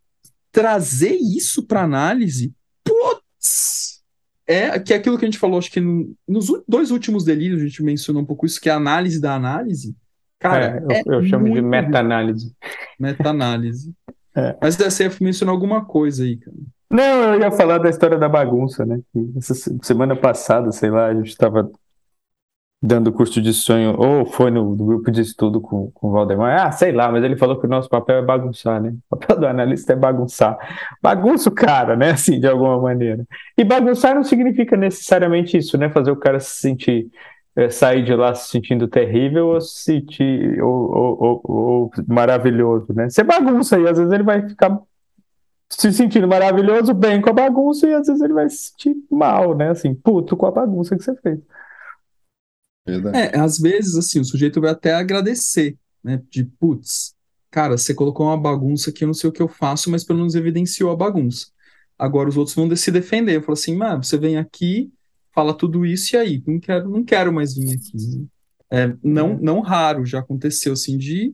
[0.51, 4.01] trazer isso para análise, putz!
[4.45, 7.61] É que é aquilo que a gente falou, acho que no- nos dois últimos delírios
[7.61, 9.95] a gente mencionou um pouco isso, que é a análise da análise.
[10.39, 12.53] Cara, É, eu, eu chamo de meta-análise.
[12.99, 13.93] Meta-análise.
[14.39, 14.55] É.
[14.61, 16.55] Mas você ia mencionar alguma coisa aí, cara.
[16.89, 18.99] Não, eu ia falar da história da bagunça, né?
[19.37, 21.69] Essa se- semana passada, sei lá, a gente estava
[22.81, 26.67] dando curso de sonho, ou foi no, no grupo de estudo com, com o Valdemar.
[26.67, 28.93] Ah, sei lá, mas ele falou que o nosso papel é bagunçar, né?
[29.09, 30.57] O papel do analista é bagunçar.
[31.01, 32.11] Bagunça o cara, né?
[32.13, 33.25] Assim, de alguma maneira.
[33.57, 35.89] E bagunçar não significa necessariamente isso, né?
[35.89, 37.09] Fazer o cara se sentir.
[37.55, 42.93] É, sair de lá se sentindo terrível ou se sentir ou, ou, ou, ou maravilhoso,
[42.93, 43.09] né?
[43.09, 44.77] Você bagunça e às vezes ele vai ficar
[45.69, 49.55] se sentindo maravilhoso, bem com a bagunça, e às vezes ele vai se sentir mal,
[49.55, 49.69] né?
[49.69, 51.39] Assim, puto com a bagunça que você fez.
[52.85, 53.17] Verdade.
[53.17, 56.21] É, às vezes, assim, o sujeito vai até agradecer, né?
[56.29, 57.13] De, putz,
[57.51, 60.19] cara, você colocou uma bagunça aqui, eu não sei o que eu faço, mas pelo
[60.19, 61.47] menos evidenciou a bagunça.
[61.99, 63.35] Agora os outros vão se defender.
[63.35, 64.91] Eu falo assim, mano, você vem aqui,
[65.33, 66.43] fala tudo isso e aí?
[66.47, 68.27] Não quero, não quero mais vir aqui.
[68.71, 69.39] É, não, é.
[69.41, 71.33] não raro, já aconteceu assim de,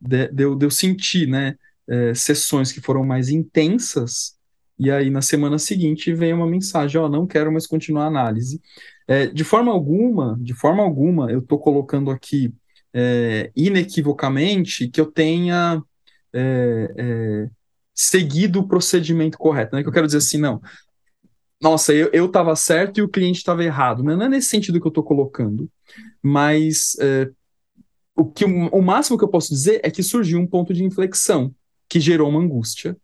[0.00, 1.56] de, de, eu, de eu sentir, né?
[1.88, 4.36] É, sessões que foram mais intensas,
[4.78, 8.60] e aí na semana seguinte vem uma mensagem, ó, não quero mais continuar a análise.
[9.06, 12.54] É, de forma alguma, de forma alguma, eu estou colocando aqui
[12.94, 15.82] é, inequivocamente que eu tenha
[16.32, 17.50] é, é,
[17.94, 19.72] seguido o procedimento correto.
[19.72, 20.60] Não é que eu quero dizer assim, não.
[21.60, 24.02] Nossa, eu estava certo e o cliente estava errado.
[24.02, 25.68] Não é nesse sentido que eu estou colocando.
[26.22, 27.30] Mas é,
[28.14, 31.52] o, que, o máximo que eu posso dizer é que surgiu um ponto de inflexão
[31.88, 32.96] que gerou uma angústia.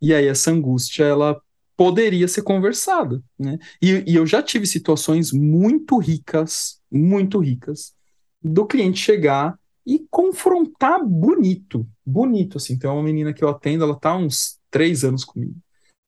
[0.00, 1.40] E aí essa angústia, ela
[1.76, 3.56] poderia ser conversada, né?
[3.80, 7.94] E, e, eu já tive situações muito ricas, muito ricas,
[8.42, 12.76] do cliente chegar e confrontar bonito, bonito, assim.
[12.78, 15.54] Tem uma menina que eu atendo, ela tá há uns três anos comigo.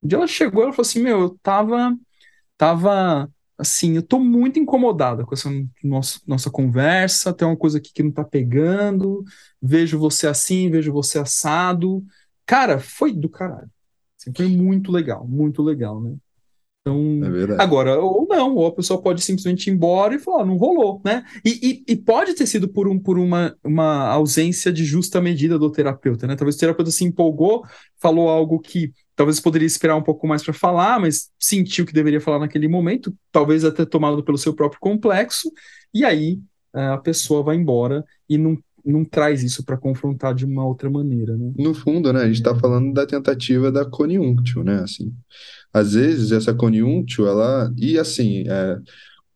[0.03, 1.97] Um dia ela chegou, ela falou assim, meu, eu tava,
[2.57, 5.51] tava, assim, eu tô muito incomodada com essa
[5.85, 9.23] nossa, nossa conversa, tem uma coisa aqui que não tá pegando,
[9.61, 12.05] vejo você assim, vejo você assado.
[12.47, 13.71] Cara, foi do caralho
[14.21, 16.15] Assim, foi muito legal, muito legal, né?
[16.81, 20.57] Então, é agora, ou não, ou a pessoa pode simplesmente ir embora e falar, não
[20.57, 21.25] rolou, né?
[21.45, 25.59] E, e, e, pode ter sido por, um, por uma, uma ausência de justa medida
[25.59, 26.37] do terapeuta, né?
[26.37, 27.65] Talvez o terapeuta se empolgou,
[27.99, 32.23] falou algo que talvez poderia esperar um pouco mais para falar, mas sentiu que deveria
[32.23, 35.53] falar naquele momento, talvez até tomado pelo seu próprio complexo,
[35.93, 36.41] e aí
[36.75, 40.89] é, a pessoa vai embora e não não traz isso para confrontar de uma outra
[40.89, 41.53] maneira, né?
[41.59, 45.13] No fundo, né, a gente está falando da tentativa da coniúnctio, né, assim.
[45.71, 48.79] Às vezes essa coniúnctio, ela e assim, é,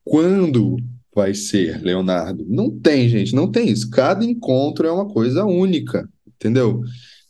[0.03, 0.79] quando
[1.14, 2.42] vai ser, Leonardo?
[2.49, 3.90] Não tem, gente, não tem isso.
[3.90, 6.83] Cada encontro é uma coisa única, entendeu?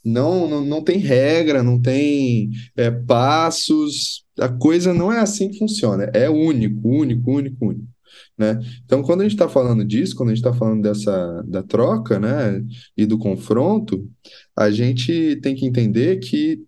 [0.05, 4.25] Não, não, não tem regra, não tem é, passos.
[4.39, 6.05] A coisa não é assim que funciona.
[6.15, 7.95] É único, único, único, único.
[8.37, 8.61] Né?
[8.85, 12.19] Então, quando a gente está falando disso, quando a gente está falando dessa da troca,
[12.19, 12.65] né,
[12.97, 14.09] e do confronto,
[14.57, 16.65] a gente tem que entender que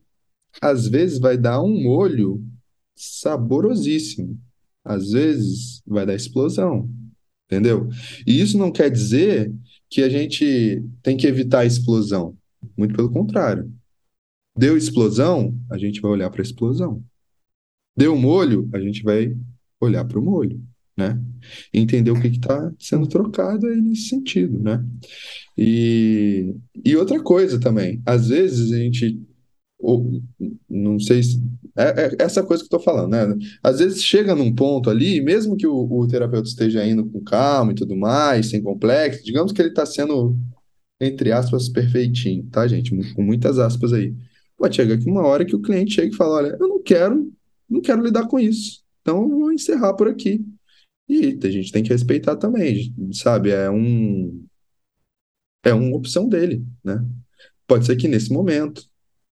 [0.61, 2.42] às vezes vai dar um molho
[2.94, 4.38] saborosíssimo,
[4.85, 6.88] às vezes vai dar explosão,
[7.46, 7.88] entendeu?
[8.27, 9.53] E isso não quer dizer
[9.90, 12.37] que a gente tem que evitar a explosão,
[12.76, 13.72] muito pelo contrário.
[14.57, 17.05] Deu explosão, a gente vai olhar para a explosão.
[17.96, 19.37] Deu molho, a gente vai
[19.81, 20.62] olhar para o molho
[20.96, 21.20] né?
[21.72, 24.85] Entender o que está sendo trocado aí nesse sentido, né?
[25.57, 29.20] E, e outra coisa também, às vezes a gente,
[29.79, 30.22] ou,
[30.68, 31.42] não sei se,
[31.76, 33.46] é, é essa coisa que eu estou falando, né?
[33.62, 37.72] Às vezes chega num ponto ali, mesmo que o, o terapeuta esteja indo com calma
[37.72, 40.35] e tudo mais, sem complexo, digamos que ele está sendo,
[41.00, 42.90] entre aspas, perfeitinho, tá, gente?
[43.14, 44.14] Com muitas aspas aí.
[44.56, 47.30] Pode chegar aqui uma hora que o cliente chega e fala, olha, eu não quero,
[47.68, 50.44] não quero lidar com isso, então vou encerrar por aqui.
[51.09, 53.50] E a gente tem que respeitar também, sabe?
[53.50, 54.44] É um
[55.64, 57.04] é uma opção dele, né?
[57.66, 58.85] Pode ser que nesse momento,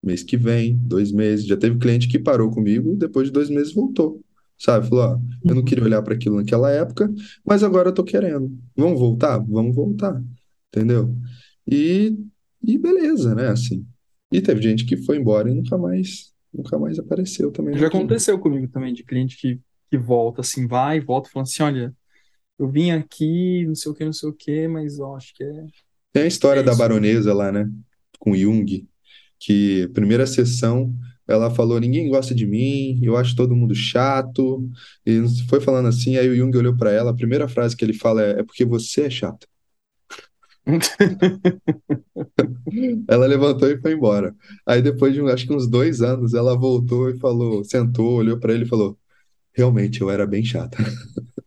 [0.03, 3.73] mês que vem, dois meses, já teve cliente que parou comigo, depois de dois meses
[3.73, 4.21] voltou,
[4.59, 4.89] sabe?
[4.89, 7.13] Falou, ó, eu não queria olhar para aquilo naquela época,
[7.45, 8.53] mas agora eu tô querendo.
[8.77, 9.39] Vamos voltar?
[9.39, 10.23] Vamos voltar,
[10.69, 11.15] entendeu?
[11.67, 12.17] E,
[12.63, 13.49] e beleza, né?
[13.49, 13.87] Assim.
[14.33, 17.77] E teve gente que foi embora e nunca mais, nunca mais apareceu também.
[17.79, 19.61] Já aconteceu comigo também, de cliente que
[19.95, 21.95] que volta, assim, vai volta falando assim, olha,
[22.59, 25.45] eu vim aqui, não sei o que, não sei o que, mas ó, acho que
[25.45, 25.67] é.
[26.13, 27.69] Tem a história é da baronesa lá, né?
[28.19, 28.89] Com Jung,
[29.39, 30.95] que primeira sessão
[31.27, 34.69] ela falou: ninguém gosta de mim, eu acho todo mundo chato.
[35.07, 37.95] E foi falando assim, aí o Jung olhou para ela, a primeira frase que ele
[37.95, 39.47] fala é: é porque você é chata.
[43.09, 44.35] ela levantou e foi embora.
[44.67, 48.53] Aí depois de acho que uns dois anos, ela voltou e falou, sentou, olhou para
[48.53, 48.99] ele e falou:
[49.55, 50.77] Realmente, eu era bem chata.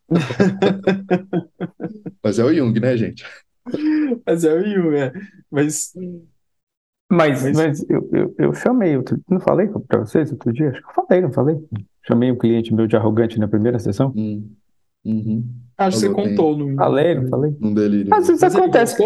[2.23, 3.25] Mas é o Jung, né, gente?
[4.25, 5.11] Mas é o Jung, é.
[5.51, 5.91] Mas.
[7.09, 7.57] Mas, mas...
[7.57, 10.71] mas eu, eu, eu, chamei, outro, não falei pra vocês outro dia?
[10.71, 11.55] Acho que eu falei, não falei?
[12.05, 14.13] Chamei um cliente meu de arrogante na primeira sessão.
[14.15, 14.53] Hum.
[15.05, 15.47] Uhum.
[15.77, 16.75] Acho que você Falou, tem- contou no.
[16.75, 17.55] Falei, não falei?
[17.61, 18.13] Um delírio.
[18.13, 18.97] Às vezes Mas acontece.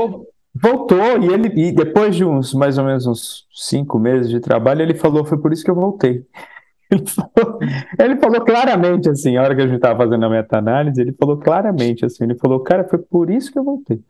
[0.53, 4.81] Voltou e ele e depois de uns mais ou menos uns cinco meses de trabalho,
[4.81, 6.25] ele falou, foi por isso que eu voltei.
[6.91, 7.59] Ele falou,
[7.97, 11.37] ele falou claramente assim, a hora que a gente estava fazendo a meta-análise, ele falou
[11.37, 14.01] claramente assim, ele falou, cara, foi por isso que eu voltei.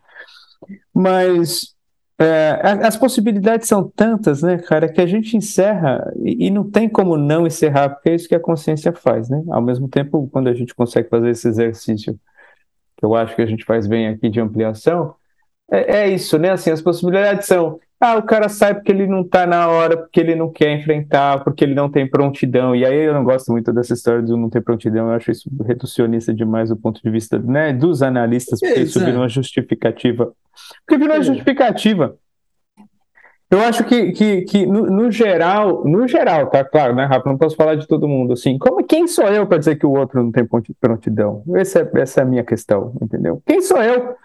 [0.91, 1.75] Mas
[2.19, 6.89] é, as possibilidades são tantas, né, cara, que a gente encerra e, e não tem
[6.89, 9.43] como não encerrar, porque é isso que a consciência faz, né?
[9.49, 12.19] Ao mesmo tempo, quando a gente consegue fazer esse exercício,
[13.01, 15.15] que eu acho que a gente faz bem aqui de ampliação,
[15.71, 16.51] é, é isso, né?
[16.51, 20.19] Assim, as possibilidades são, ah, o cara sai porque ele não tá na hora, porque
[20.19, 22.75] ele não quer enfrentar, porque ele não tem prontidão.
[22.75, 25.49] E aí eu não gosto muito dessa história do não ter prontidão, eu acho isso
[25.65, 29.05] reducionista demais do ponto de vista, né, dos analistas, porque isso é.
[29.05, 30.31] virou uma justificativa.
[30.85, 31.23] Porque virou uma É.
[31.23, 32.15] justificativa.
[33.51, 37.29] Eu acho que, que, que no, no geral, no geral, tá claro, né, Rafa?
[37.29, 38.57] Não posso falar de todo mundo assim.
[38.57, 40.47] Como, quem sou eu para dizer que o outro não tem
[40.79, 41.43] prontidão?
[41.55, 43.43] Essa é, essa é a minha questão, entendeu?
[43.45, 44.15] Quem sou eu?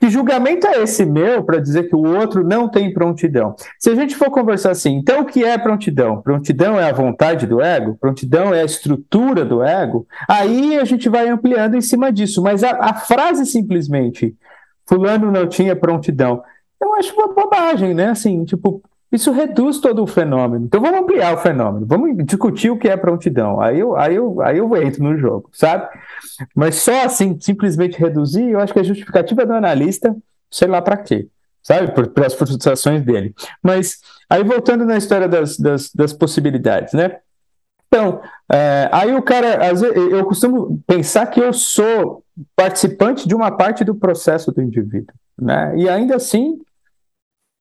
[0.00, 3.54] Que julgamento é esse meu para dizer que o outro não tem prontidão?
[3.78, 6.20] Se a gente for conversar assim, então o que é prontidão?
[6.20, 7.96] Prontidão é a vontade do ego?
[8.00, 10.04] Prontidão é a estrutura do ego?
[10.28, 12.42] Aí a gente vai ampliando em cima disso.
[12.42, 14.34] Mas a, a frase simplesmente,
[14.88, 16.42] fulano não tinha prontidão,
[16.82, 18.10] eu acho uma bobagem, né?
[18.10, 20.64] Assim, tipo, isso reduz todo o fenômeno.
[20.64, 23.60] Então vamos ampliar o fenômeno, vamos discutir o que é prontidão.
[23.60, 25.86] Aí eu, aí eu, aí eu entro no jogo, sabe?
[26.54, 30.16] Mas só assim, simplesmente reduzir, eu acho que a justificativa do analista,
[30.50, 31.28] sei lá para quê,
[31.62, 31.92] sabe?
[31.92, 33.34] Por, pelas frustrações dele.
[33.62, 33.98] Mas
[34.30, 37.18] aí voltando na história das, das, das possibilidades, né?
[37.86, 42.24] Então, é, aí o cara, às vezes, eu costumo pensar que eu sou
[42.56, 45.74] participante de uma parte do processo do indivíduo, né?
[45.76, 46.58] E ainda assim,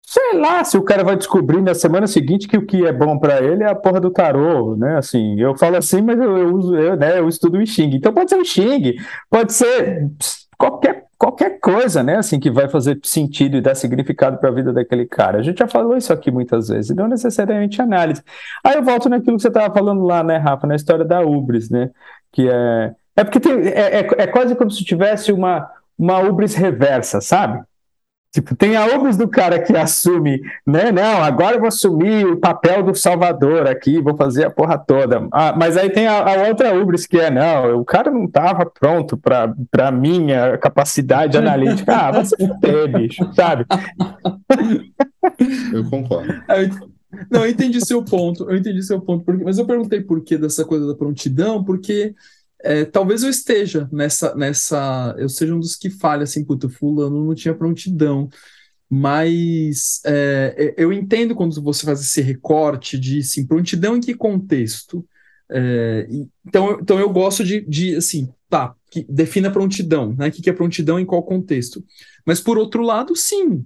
[0.09, 3.19] sei lá se o cara vai descobrir na semana seguinte que o que é bom
[3.19, 4.97] para ele é a porra do tarô, né?
[4.97, 7.91] Assim, eu falo assim, mas eu, eu uso, eu, né, eu estudo o Xing.
[7.93, 8.95] Então pode ser o Xing,
[9.29, 10.09] pode ser
[10.57, 12.15] qualquer, qualquer coisa, né?
[12.17, 15.37] Assim, que vai fazer sentido e dar significado para a vida daquele cara.
[15.37, 18.23] A gente já falou isso aqui muitas vezes, e não necessariamente análise.
[18.63, 21.69] Aí eu volto naquilo que você estava falando lá, né, Rafa, na história da Ubris,
[21.69, 21.91] né?
[22.31, 22.95] Que é.
[23.15, 27.63] É porque tem, é, é, é quase como se tivesse uma, uma Ubris reversa, sabe?
[28.31, 30.91] Tipo, tem a Ubris do cara que assume, né?
[30.91, 35.27] Não, agora eu vou assumir o papel do Salvador aqui, vou fazer a porra toda.
[35.31, 38.67] Ah, mas aí tem a, a outra Ubris que é, não, o cara não estava
[38.67, 39.51] pronto para
[39.87, 41.91] a minha capacidade analítica.
[41.91, 43.65] Ah, se fuder, bicho, sabe?
[45.73, 46.31] Eu concordo.
[47.31, 50.37] Não, eu entendi seu ponto, eu entendi seu ponto, porque- mas eu perguntei por que
[50.37, 52.13] dessa coisa da prontidão, porque
[52.63, 57.25] é, talvez eu esteja nessa, nessa, eu seja um dos que falha assim, puta, fulano
[57.25, 58.29] não tinha prontidão,
[58.89, 65.05] mas é, eu entendo quando você faz esse recorte de, assim, prontidão em que contexto?
[65.51, 66.07] É,
[66.45, 70.27] então, então eu gosto de, de assim, tá, que defina prontidão, né?
[70.27, 71.83] O que que é prontidão em qual contexto?
[72.25, 73.65] Mas por outro lado, sim,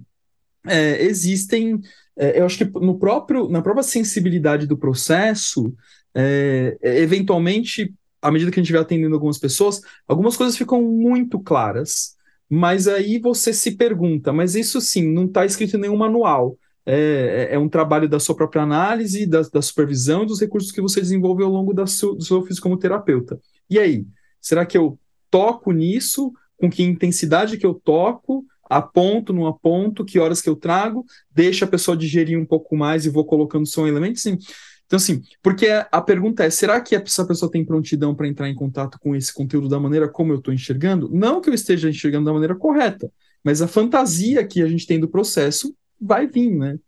[0.66, 1.80] é, existem,
[2.16, 5.74] é, eu acho que no próprio, na própria sensibilidade do processo,
[6.14, 7.92] é, eventualmente,
[8.26, 12.14] à medida que a gente vai atendendo algumas pessoas, algumas coisas ficam muito claras,
[12.48, 16.56] mas aí você se pergunta, mas isso sim, não está escrito em nenhum manual.
[16.86, 20.80] É, é- é um trabalho da sua própria análise, da, da supervisão dos recursos que
[20.82, 23.40] você desenvolve ao longo da seu, do seu ofício como terapeuta.
[23.70, 24.06] E aí,
[24.40, 24.98] será que eu
[25.30, 26.32] toco nisso?
[26.58, 28.44] Com que intensidade que eu toco?
[28.68, 30.04] Aponto, não aponto?
[30.04, 31.04] Que horas que eu trago?
[31.30, 34.18] Deixa a pessoa digerir um pouco mais e vou colocando som elemento?
[34.20, 34.38] Sim.
[34.86, 38.54] Então, assim, porque a pergunta é: será que essa pessoa tem prontidão para entrar em
[38.54, 41.08] contato com esse conteúdo da maneira como eu estou enxergando?
[41.12, 43.10] Não que eu esteja enxergando da maneira correta,
[43.42, 46.78] mas a fantasia que a gente tem do processo vai vir, né?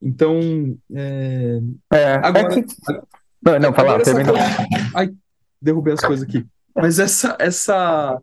[0.00, 1.60] Então, é,
[1.92, 2.74] É, Agora- é que...
[3.42, 4.30] Não, não, fala, termina.
[4.32, 5.10] coisa- Ai,
[5.60, 6.44] derrubei as coisas aqui.
[6.74, 8.20] Mas essa, essa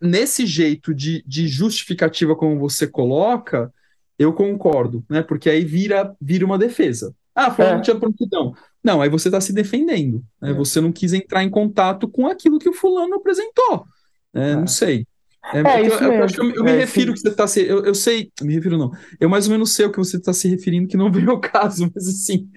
[0.00, 3.72] nesse jeito de, de justificativa como você coloca,
[4.18, 5.22] eu concordo, né?
[5.22, 7.14] Porque aí vira, vira uma defesa.
[7.34, 7.82] Ah, fulano É.
[7.82, 8.54] tinha prontidão.
[8.84, 10.22] Não, aí você está se defendendo.
[10.40, 10.50] né?
[10.50, 10.52] É.
[10.52, 13.86] Você não quis entrar em contato com aquilo que o fulano apresentou.
[14.34, 14.56] né?
[14.56, 15.06] Não sei.
[15.52, 16.42] É, eu- isso eu, mesmo.
[16.44, 17.14] eu, eu me É, refiro sim.
[17.14, 17.62] que você está se.
[17.66, 18.90] Eu, eu sei, me refiro não.
[19.20, 21.40] Eu mais ou menos sei o que você está se referindo, que não vem ao
[21.40, 22.48] caso, mas assim.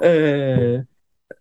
[0.00, 0.84] É, é,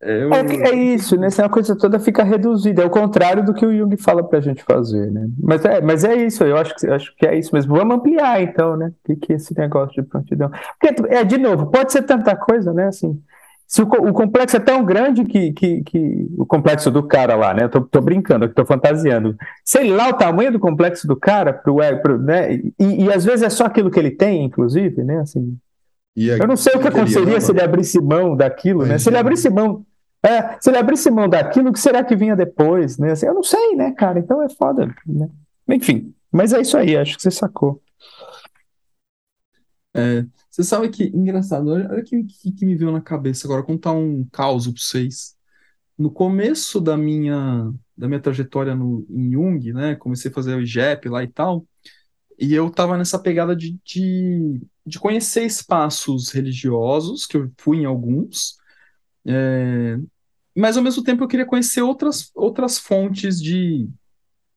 [0.06, 1.28] eu- É, é isso, né?
[1.28, 2.82] Essa coisa toda fica reduzida.
[2.82, 5.28] É o contrário do que o Jung fala pra gente fazer, né?
[5.42, 7.76] Mas é, mas é isso, eu acho que, acho que é isso mesmo.
[7.76, 8.88] Vamos ampliar, então, né?
[8.88, 10.50] O que, que é esse negócio de prontidão?
[10.80, 12.88] Porque, é, de novo, pode ser tanta coisa, né?
[12.88, 13.20] Assim,
[13.68, 17.54] se o, o complexo é tão grande que, que, que o complexo do cara lá,
[17.54, 17.64] né?
[17.64, 19.36] Eu tô, tô brincando, eu tô fantasiando.
[19.66, 22.54] Sei lá o tamanho do complexo do cara, pro, ego, pro, né?
[22.56, 25.20] E, e às vezes é só aquilo que ele tem, inclusive, né?
[25.22, 25.58] Assim,
[26.16, 28.98] E a- eu não sei o que aconteceria se ele abrisse mão daquilo, né?
[29.00, 29.20] Se ele é.
[29.20, 29.84] abrisse mão
[30.26, 33.12] É, se ele abrisse mão daquilo, o que será que vinha depois, né?
[33.12, 34.20] Assim, eu não sei, né, cara?
[34.20, 35.30] Então é foda, né?
[35.68, 37.82] Enfim, mas é isso aí, acho que você sacou.
[39.96, 43.92] É, você sabe que, engraçado, olha que, que, que, me veio na cabeça agora, contar
[43.92, 45.36] um caos para vocês.
[45.98, 50.62] No começo da minha, da minha trajetória no, em Jung, né, comecei a fazer o
[50.62, 51.68] IGEP lá e tal,
[52.40, 57.86] e eu tava nessa pegada de, de, de conhecer espaços religiosos, que eu fui em
[57.86, 58.58] alguns,
[59.26, 59.98] é,
[60.56, 63.90] mas ao mesmo tempo eu queria conhecer outras, outras fontes de,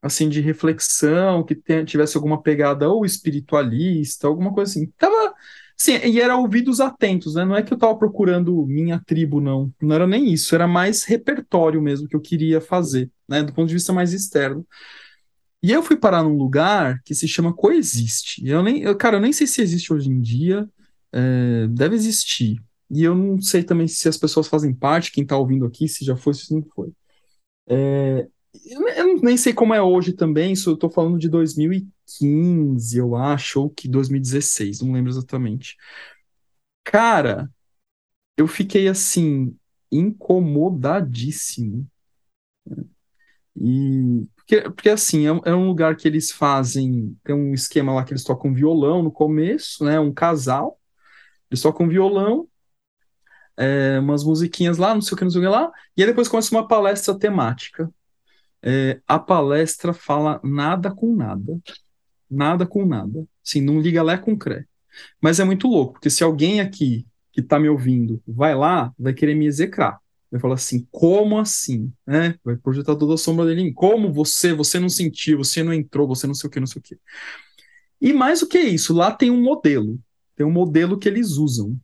[0.01, 4.91] assim, de reflexão, que tenha, tivesse alguma pegada ou espiritualista, alguma coisa assim.
[4.97, 5.33] Tava,
[5.75, 7.45] sim, e era ouvidos atentos, né?
[7.45, 9.71] Não é que eu tava procurando minha tribo, não.
[9.81, 13.43] Não era nem isso, era mais repertório mesmo que eu queria fazer, né?
[13.43, 14.65] Do ponto de vista mais externo.
[15.61, 18.45] E eu fui parar num lugar que se chama Coexiste.
[18.47, 20.69] Eu nem, eu, cara, eu nem sei se existe hoje em dia.
[21.11, 22.61] É, deve existir.
[22.89, 26.05] E eu não sei também se as pessoas fazem parte, quem está ouvindo aqui, se
[26.05, 26.91] já foi, se não foi.
[27.67, 28.27] É,
[28.65, 33.61] eu nem sei como é hoje também, isso eu estou falando de 2015, eu acho,
[33.61, 35.75] ou que 2016, não lembro exatamente.
[36.83, 37.49] Cara,
[38.37, 39.57] eu fiquei assim,
[39.91, 41.87] incomodadíssimo.
[43.55, 48.03] E porque, porque assim, é, é, um lugar que eles fazem, tem um esquema lá
[48.05, 49.99] que eles tocam violão no começo, né?
[49.99, 50.79] Um casal,
[51.51, 52.47] eles tocam violão,
[53.57, 56.07] é, umas musiquinhas lá, não sei o que, não sei o que lá, e aí
[56.07, 57.91] depois começa uma palestra temática.
[58.61, 61.59] É, a palestra fala nada com nada.
[62.29, 63.25] Nada com nada.
[63.43, 64.65] Sim, não liga lá com cré.
[65.21, 69.13] Mas é muito louco, porque se alguém aqui que está me ouvindo vai lá, vai
[69.13, 69.99] querer me execrar.
[70.29, 71.91] Vai falar assim, como assim?
[72.05, 72.35] Né?
[72.43, 76.07] Vai projetar toda a sombra dele em como você, você não sentiu, você não entrou,
[76.07, 76.97] você não sei o que, não sei o que.
[78.01, 79.99] E mais do que isso, lá tem um modelo.
[80.35, 81.79] Tem um modelo que eles usam.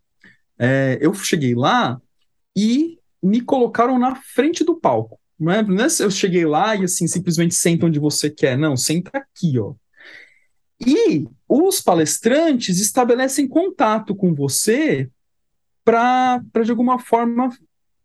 [0.60, 2.02] É, eu cheguei lá
[2.56, 5.20] e me colocaram na frente do palco.
[5.40, 8.58] Não é, não é eu cheguei lá e assim, simplesmente senta onde você quer.
[8.58, 9.74] Não, senta aqui, ó.
[10.86, 15.10] E os palestrantes estabelecem contato com você
[15.84, 17.50] para, de alguma forma,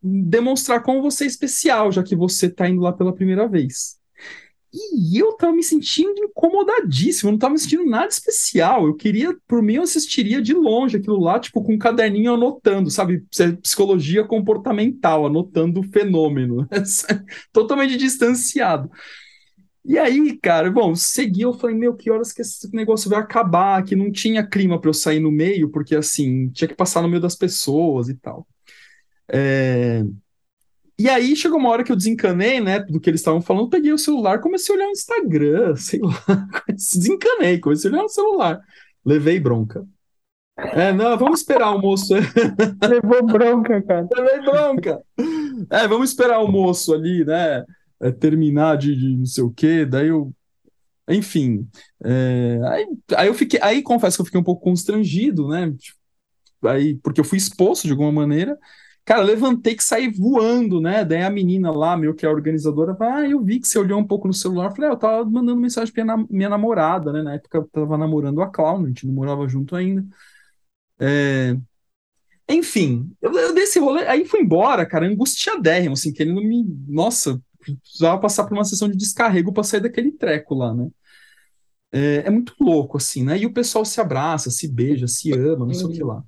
[0.01, 3.98] demonstrar como você é especial, já que você está indo lá pela primeira vez.
[4.71, 8.85] E eu tava me sentindo incomodadíssimo, eu não tava me sentindo nada especial.
[8.85, 12.91] Eu queria, por mim, eu assistiria de longe aquilo lá, tipo, com um caderninho anotando,
[12.91, 13.23] sabe?
[13.63, 16.67] Psicologia comportamental, anotando o fenômeno.
[17.51, 18.91] Totalmente distanciado.
[19.83, 23.83] E aí, cara, bom, segui, eu falei, meu, que horas que esse negócio vai acabar?
[23.83, 27.07] Que não tinha clima para eu sair no meio, porque assim, tinha que passar no
[27.07, 28.47] meio das pessoas e tal.
[29.27, 30.03] É...
[30.99, 33.93] E aí chegou uma hora que eu desencanei, né, do que eles estavam falando, peguei
[33.93, 38.59] o celular, comecei a olhar o Instagram, sei lá, desencanei, comecei a olhar o celular.
[39.05, 39.87] Levei bronca.
[40.57, 42.13] É, não, vamos esperar o almoço.
[42.83, 44.09] Levou bronca, cara.
[44.13, 45.01] Levei bronca.
[45.71, 47.63] É, vamos esperar o almoço ali, né,
[48.01, 50.33] é, terminar de, de, não sei o quê, daí eu...
[51.07, 51.67] Enfim,
[52.03, 55.73] é, aí, aí eu fiquei, aí confesso que eu fiquei um pouco constrangido, né,
[56.65, 58.57] aí, porque eu fui exposto de alguma maneira,
[59.09, 61.03] Cara, levantei que saí voando, né?
[61.03, 63.99] Daí a menina lá, meu que é a organizadora, ah, eu vi que você olhou
[63.99, 64.69] um pouco no celular.
[64.71, 67.23] falei, ah, eu tava mandando mensagem pra minha, namorada, né?
[67.23, 70.05] Na época eu tava namorando a Cláudia, a gente não morava junto ainda.
[70.99, 71.57] É...
[72.47, 76.63] Enfim, eu, eu desse rolê, aí fui embora, cara, angustiadérrimo, assim, querendo me.
[76.87, 77.41] Nossa,
[77.81, 80.87] precisava passar por uma sessão de descarrego pra sair daquele treco lá, né?
[81.91, 83.39] É, é muito louco, assim, né?
[83.39, 86.23] E o pessoal se abraça, se beija, se ama, não sei o que lá.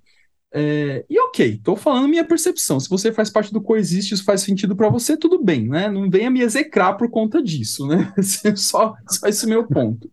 [0.54, 2.80] É, e ok, estou falando minha percepção.
[2.80, 5.90] Se você faz parte do coexiste, isso faz sentido para você, tudo bem, né?
[5.90, 8.14] Não venha me execrar por conta disso, né?
[8.56, 10.12] só, só esse meu ponto.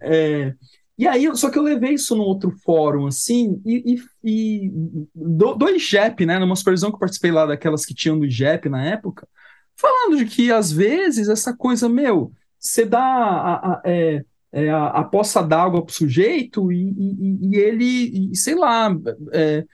[0.00, 0.54] É,
[0.98, 4.70] e aí, só que eu levei isso num outro fórum, assim, e, e, e
[5.14, 6.38] do, do IGEP, né?
[6.38, 9.26] Numa supervisão que eu participei lá daquelas que tinham do IGEP na época,
[9.74, 14.86] falando de que às vezes essa coisa, meu, você dá a, a, é, é, a,
[14.86, 18.94] a, poça d'água para o sujeito e, e, e ele, e, sei lá,
[19.32, 19.64] é,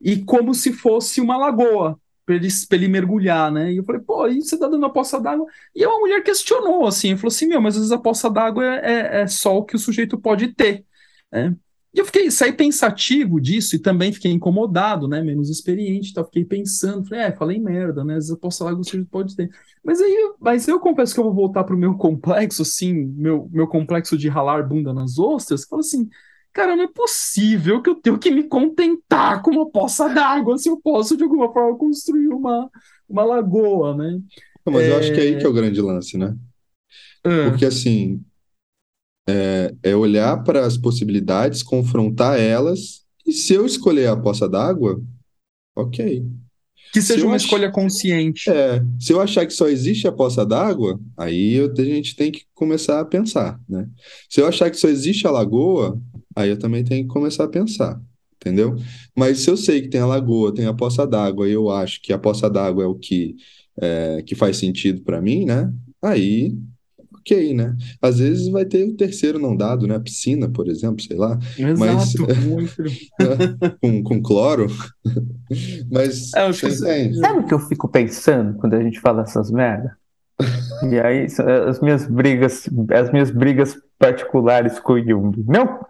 [0.00, 3.72] e como se fosse uma lagoa para ele, ele mergulhar, né?
[3.72, 5.46] E eu falei, pô, aí você tá dando a poça d'água?
[5.74, 8.78] E uma mulher questionou, assim, falou assim, meu, mas às vezes a poça d'água é,
[8.78, 10.84] é, é só o que o sujeito pode ter,
[11.32, 11.54] né?
[11.96, 15.22] E eu fiquei, saí pensativo disso e também fiquei incomodado, né?
[15.22, 18.12] Menos experiente, então fiquei pensando, falei, é, falei merda, né?
[18.12, 19.48] Às vezes eu posso falar que você pode ter.
[19.82, 23.66] Mas aí, mas eu confesso que eu vou voltar pro meu complexo, assim, meu, meu
[23.66, 26.06] complexo de ralar bunda nas ostras, que falo assim,
[26.52, 30.68] cara, não é possível que eu tenho que me contentar com uma poça d'água se
[30.68, 32.68] eu posso, de alguma forma, construir uma,
[33.08, 34.20] uma lagoa, né?
[34.66, 34.90] Mas é...
[34.90, 36.36] eu acho que é aí que é o grande lance, né?
[37.24, 37.48] É.
[37.48, 38.22] Porque assim,
[39.28, 45.00] é, é olhar para as possibilidades, confrontar elas, e se eu escolher a poça d'água,
[45.76, 46.24] ok.
[46.92, 48.48] Que seja eu uma ach- escolha consciente.
[48.50, 52.30] É, se eu achar que só existe a poça d'água, aí eu- a gente tem
[52.32, 53.88] que começar a pensar, né?
[54.30, 56.00] Se eu achar que só existe a lagoa,
[56.34, 58.00] aí eu também tenho que começar a pensar,
[58.36, 58.76] entendeu?
[59.16, 62.00] Mas se eu sei que tem a lagoa, tem a poça d'água, e eu acho
[62.02, 63.36] que a poça d'água é o que,
[63.80, 65.72] é, que faz sentido para mim, né?
[66.02, 66.54] Aí,
[67.26, 67.74] ok, né?
[68.00, 69.96] Às vezes vai ter o terceiro não dado, né?
[69.96, 71.38] A piscina, por exemplo, sei lá,
[71.76, 72.34] mas- Exato.
[72.46, 72.74] muito.
[73.82, 74.68] com, com cloro.
[75.90, 77.18] Mas É, que entende?
[77.18, 79.96] Sabe o que eu fico pensando quando a gente fala essas merda?
[80.90, 85.44] E aí, so- as minhas brigas, as minhas brigas particulares com o Jung.
[85.48, 85.80] Não,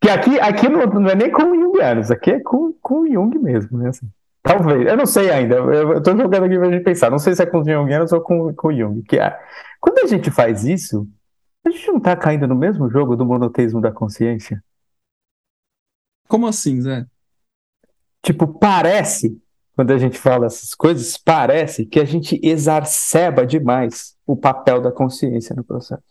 [0.00, 3.06] que aqui, aqui não, não é nem com o Jungianos, aqui é com, com o
[3.12, 3.90] Jung mesmo, né?
[3.90, 4.06] assim.
[4.42, 7.34] talvez, eu não sei ainda, eu, eu tô jogando aqui pra gente pensar, não sei
[7.34, 9.02] se é com os Jungianos ou com, com o Jung.
[9.02, 9.36] Que é,
[9.82, 11.06] quando a gente faz isso,
[11.66, 14.64] a gente não tá caindo no mesmo jogo do monoteísmo da consciência?
[16.28, 17.04] Como assim, Zé?
[18.22, 19.36] Tipo, parece,
[19.74, 24.92] quando a gente fala essas coisas, parece que a gente exacerba demais o papel da
[24.92, 26.02] consciência no processo.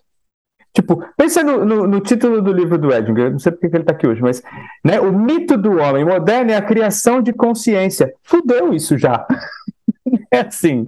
[0.74, 3.76] Tipo, pensa no, no- no título do livro do Edinger, eu não sei porque que
[3.76, 4.42] ele está aqui hoje, mas
[4.86, 8.14] né, o mito do homem moderno é a criação de consciência.
[8.24, 9.26] Fudeu isso já.
[10.32, 10.88] É assim,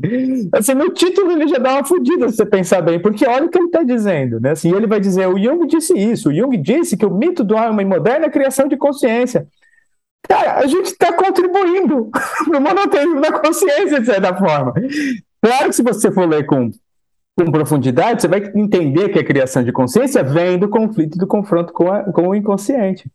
[0.54, 3.50] assim, no título ele já dá uma fudida se você pensar bem, porque olha o
[3.50, 4.52] que ele está dizendo, né?
[4.52, 7.56] Assim, ele vai dizer, o Jung disse isso, o Jung disse que o mito do
[7.86, 9.48] moderno é a criação de consciência.
[10.28, 12.10] Cara, a gente está contribuindo
[12.46, 14.74] para o monoteísmo da consciência, de certa forma.
[15.42, 16.72] Claro que se você for ler com,
[17.38, 21.28] com profundidade, você vai entender que a criação de consciência vem do conflito e do
[21.28, 23.10] confronto com, a- com o inconsciente.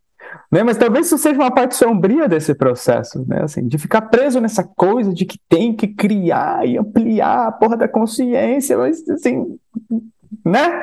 [0.50, 0.62] Né?
[0.62, 3.42] Mas talvez isso seja uma parte sombria desse processo, né?
[3.42, 7.76] assim, de ficar preso nessa coisa de que tem que criar e ampliar a porra
[7.76, 9.58] da consciência, mas assim,
[10.44, 10.82] né?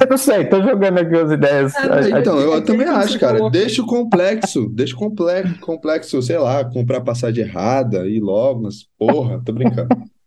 [0.00, 1.74] Eu não sei, tô jogando aqui as ideias.
[1.74, 3.50] É, Então, eu É, também acho, cara.
[3.50, 8.86] Deixa o complexo, deixa o complexo, complexo, sei lá, comprar passagem errada e logo, mas
[8.98, 9.88] porra, tô brincando.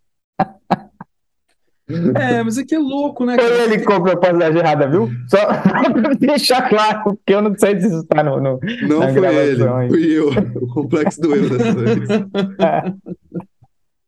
[2.15, 3.35] É, mas é que é louco, né?
[3.35, 3.63] Foi cara?
[3.63, 5.09] ele que comprou a passagem errada, viu?
[5.27, 5.37] Só
[5.91, 8.39] pra deixar claro, porque eu não sei se isso tá no.
[8.39, 8.59] no...
[8.87, 9.89] Não Na foi ele, aí.
[9.89, 10.29] fui eu.
[10.61, 12.09] O complexo do eu dessa vez.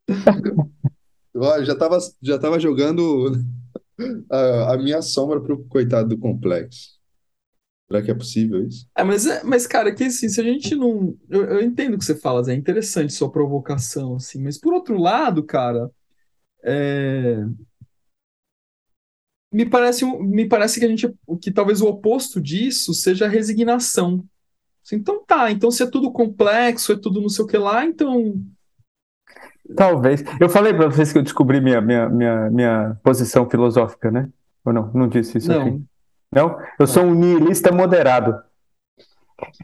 [1.36, 3.34] Olha, já tava, já tava jogando
[4.32, 6.96] a, a minha sombra pro coitado do complexo.
[7.88, 8.88] Será que é possível isso?
[8.98, 11.16] É, mas, é, mas, cara, que assim, se a gente não.
[11.30, 14.74] Eu, eu entendo o que você fala, Zé, é interessante sua provocação, assim, mas por
[14.74, 15.92] outro lado, cara,
[16.64, 17.46] é,
[19.56, 21.10] me parece, me parece que a gente.
[21.42, 24.26] que talvez o oposto disso seja a resignação.
[24.84, 27.86] Assim, então tá, então se é tudo complexo, é tudo não sei o que lá,
[27.86, 28.44] então.
[29.74, 30.26] Talvez.
[30.42, 34.30] Eu falei pra vocês que eu descobri minha, minha, minha, minha posição filosófica, né?
[34.66, 34.92] Ou não?
[34.94, 35.72] Não disse isso aqui.
[35.72, 35.84] Não.
[36.34, 36.60] Não?
[36.78, 38.38] Eu sou um nihilista moderado.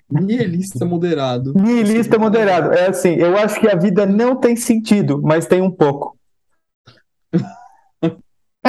[0.10, 1.54] Nihilista moderado.
[1.54, 2.72] Nihilista moderado.
[2.72, 6.18] É assim, eu acho que a vida não tem sentido, mas tem um pouco.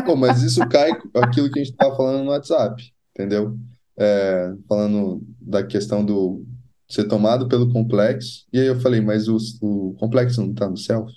[0.00, 2.82] Pô, mas isso cai com aquilo que a gente tava falando no WhatsApp,
[3.14, 3.58] entendeu?
[3.98, 6.44] É, falando da questão do
[6.88, 8.46] ser tomado pelo complexo.
[8.52, 11.12] E aí eu falei, mas o, o complexo não tá no self?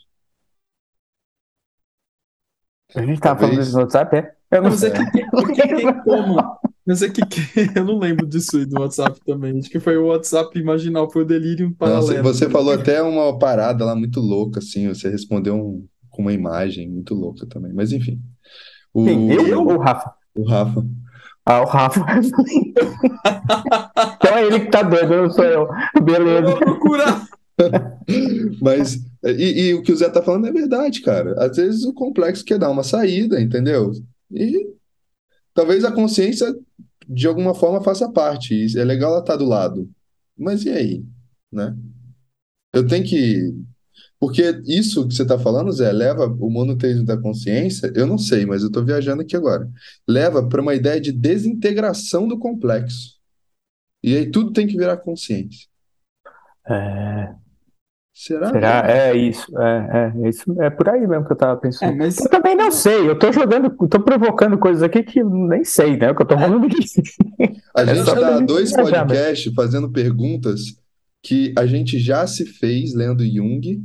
[2.95, 3.39] A gente tava Talvez.
[3.39, 4.35] falando isso no WhatsApp, é?
[4.51, 4.91] Eu não Mas é sei.
[4.91, 5.01] que,
[5.37, 6.57] é que quem toma.
[6.85, 7.43] Mas é que quem-
[7.75, 9.59] eu não lembro disso aí do WhatsApp também.
[9.59, 12.21] Acho que foi o WhatsApp imaginal, foi o delírio Não, você, paralelo.
[12.21, 14.87] você falou até uma parada lá muito louca, assim.
[14.89, 17.73] Você respondeu um- com uma imagem muito louca também.
[17.73, 18.21] Mas enfim.
[18.95, 20.13] O, Quem, eu ou o Rafa?
[20.37, 20.85] o Rafa.
[21.45, 21.99] Ah, o Rafa.
[24.15, 25.67] então é ele que tá doido, não sou eu.
[25.93, 26.41] Eu Beleza.
[26.43, 27.27] vou procurar.
[28.61, 31.35] Mas, e, e o que o Zé tá falando é verdade, cara.
[31.43, 33.91] Às vezes o complexo quer dar uma saída, entendeu?
[34.31, 34.73] E
[35.53, 36.55] talvez a consciência,
[37.05, 38.65] de alguma forma, faça parte.
[38.79, 39.89] É legal ela estar do lado.
[40.37, 41.03] Mas e aí?
[41.51, 41.75] Né?
[42.73, 43.53] Eu tenho que.
[44.19, 48.45] Porque isso que você está falando, Zé, leva o monoteísmo da consciência, eu não sei,
[48.45, 49.69] mas eu estou viajando aqui agora.
[50.07, 53.15] Leva para uma ideia de desintegração do complexo.
[54.03, 55.67] E aí tudo tem que virar consciência.
[56.67, 57.35] É,
[58.13, 58.47] Será?
[58.51, 58.89] será?
[58.89, 59.45] É isso.
[59.59, 60.61] É, é, isso.
[60.61, 61.97] É por aí mesmo que eu tava É, pensando.
[61.97, 65.63] mas Eu também não sei, eu tô jogando, tô provocando coisas aqui que eu nem
[65.63, 66.11] sei, né?
[66.11, 66.77] O que eu tô falando aqui.
[67.73, 70.61] A É gente gente dois viajar, podcasts fazendo perguntas
[71.21, 73.83] que a gente já se fez lendo Jung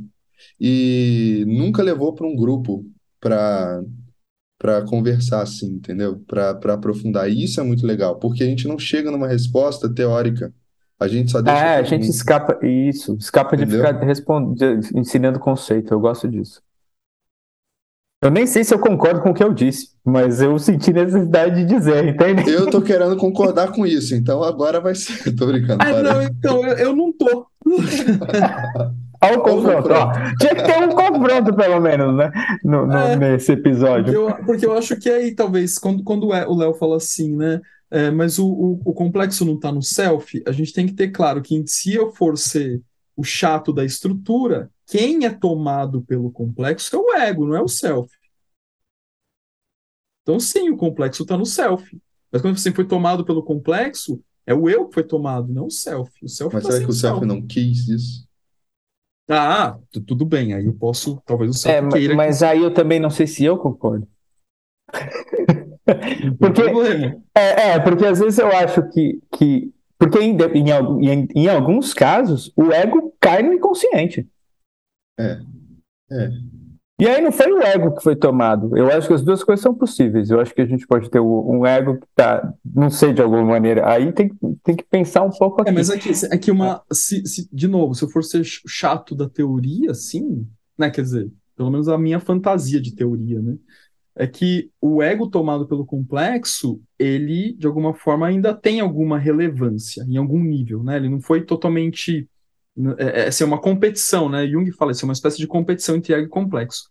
[0.59, 2.85] e nunca levou para um grupo
[3.19, 3.81] para
[4.59, 6.19] para conversar assim, entendeu?
[6.27, 7.29] Para para aprofundar.
[7.29, 10.53] E isso é muito legal, porque a gente não chega numa resposta teórica.
[10.99, 13.65] A gente só deixa É, a gente escapa, isso, escapa de Entendeu?
[13.65, 16.61] ficar respondendo, ensinando conceito, eu gosto disso.
[18.21, 21.55] Eu nem sei se eu concordo com o que eu disse, mas eu senti necessidade
[21.55, 22.43] de dizer, entende?
[22.45, 25.31] Eu tô querendo concordar com isso, então agora vai ser.
[25.35, 26.03] Tô brincando, Ah, para.
[26.03, 27.47] não, então, eu, eu não tô.
[29.23, 30.11] Olha o confronto, ó.
[30.39, 32.31] Tinha que ter um confronto, pelo menos, né?
[32.63, 34.13] No, no- É, nesse Porque episódio.
[34.15, 37.61] eu, porque eu acho que aí, talvez, quando, quando o Léo fala assim, né?
[37.91, 41.09] é, mas o, o, o complexo não está no self, a gente tem que ter
[41.11, 42.81] claro que se eu for ser
[43.15, 47.67] o chato da estrutura, quem é tomado pelo complexo é o ego, não é o
[47.67, 48.09] self.
[50.23, 51.99] Então, sim, o complexo está no self.
[52.31, 55.71] Mas quando você foi tomado pelo complexo, é o eu que foi tomado, não o
[55.71, 56.11] self.
[56.23, 57.25] O self Mas tá será que o self self.
[57.25, 58.30] não quis isso?
[59.31, 62.73] Ah, tu- tudo bem, aí eu posso, talvez o self É, queira mas aí eu
[62.73, 64.07] também não sei se eu concordo.
[64.91, 67.17] que porque-.
[67.35, 69.19] É, é, porque às vezes eu acho que.
[69.33, 74.27] que porque em, em, em alguns casos, o ego cai no inconsciente.
[75.19, 75.39] É.
[76.11, 76.29] É.
[77.01, 78.77] E aí não foi o ego que foi tomado.
[78.77, 80.29] Eu acho que as duas coisas são possíveis.
[80.29, 83.43] Eu acho que a gente pode ter um ego que tá, não sei, de alguma
[83.43, 83.89] maneira.
[83.89, 84.31] Aí tem,
[84.63, 85.71] tem que pensar um pouco aqui.
[85.71, 86.83] É, mas aqui, aqui uma.
[86.93, 90.47] Se, se- de novo, se eu for ser ch- chato da teoria, sim,
[90.77, 90.91] né?
[90.91, 93.55] Quer dizer, pelo menos a minha fantasia de teoria, né?
[94.15, 100.05] É que o ego tomado pelo complexo, ele, de alguma forma, ainda tem alguma relevância,
[100.07, 100.97] em algum nível, né?
[100.97, 102.27] Ele não foi totalmente.
[102.97, 104.47] É, é, assim, é uma competição, né?
[104.47, 106.83] Jung fala isso, é uma espécie de competição entre ego e complexo.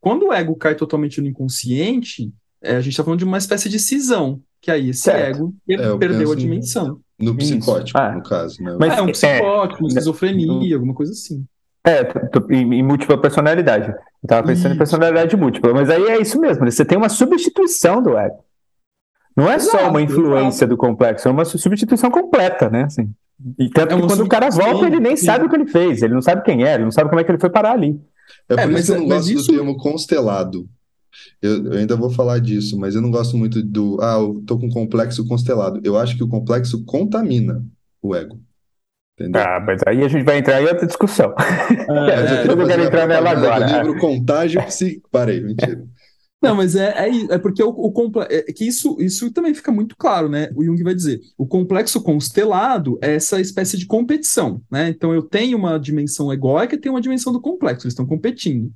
[0.00, 2.32] Quando o ego cai totalmente no inconsciente,
[2.62, 5.36] é, a gente está falando de uma espécie de cisão, que aí esse Certo.
[5.36, 7.00] ego É, eu perdeu a penso em- dimensão.
[7.18, 8.12] No psicótico, Ah.
[8.12, 8.76] no caso, né?
[8.78, 11.44] Mas- É, um é, psicótico, uma né, esquizofrenia, alguma coisa assim.
[11.86, 12.00] É,
[12.50, 13.88] em, em múltipla personalidade.
[13.90, 14.78] Eu tava pensando em Isso.
[14.78, 16.68] personalidade múltipla, mas aí é isso mesmo.
[16.70, 18.44] Você tem uma substituição do ego.
[19.36, 22.84] Não é só Exato, uma influência do complexo, é uma su- substituição completa, né?
[22.84, 23.10] Assim.
[23.58, 25.26] E tanto É que uma quando o cara volta, ele nem sim.
[25.26, 27.24] sabe o que ele fez, ele não sabe quem é, ele não sabe como é
[27.24, 28.00] que ele foi parar ali.
[28.48, 30.68] É É, por mas- isso que eu não mas gosto isso- do termo constelado.
[31.40, 33.98] Eu, eu ainda vou falar disso, mas eu não gosto muito do.
[34.02, 35.80] Ah, eu tô com complexo constelado.
[35.82, 37.64] Eu acho que o complexo contamina
[38.02, 38.38] o ego.
[39.18, 39.40] Entendeu?
[39.40, 41.34] Ah, mas aí a gente vai entrar em outra discussão.
[41.38, 43.64] Mas eu é, eu não quero entrar nela agora.
[43.82, 45.08] livro Contágio Psíquico.
[45.10, 45.82] Parei, mentira.
[46.48, 49.70] Não, mas é, é, é porque o, o comple- é que isso, isso também fica
[49.70, 50.50] muito claro, né?
[50.54, 54.88] O Jung vai dizer, o complexo constelado é essa espécie de competição, né?
[54.88, 58.70] Então eu tenho uma dimensão egóica e tenho uma dimensão do complexo, eles estão competindo.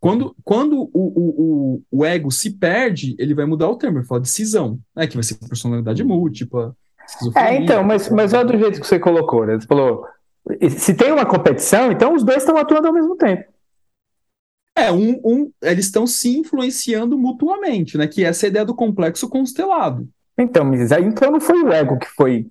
[0.00, 4.22] Quando, quando o, o, o, ego se perde, ele vai mudar o termo, ele fala
[4.22, 5.06] de cisão, né?
[5.06, 6.74] Que vai ser personalidade múltipla.
[7.36, 9.60] É, então, mas, mas olha do jeito que você colocou, né?
[9.60, 10.04] Você falou,
[10.70, 13.44] se tem uma competição, então os dois estão atuando ao mesmo tempo.
[14.76, 18.06] É, um, um, eles estão se influenciando mutuamente, né?
[18.06, 20.08] Que essa é a ideia do complexo constelado.
[20.38, 22.48] Então, mas aí então não foi o ego que foi.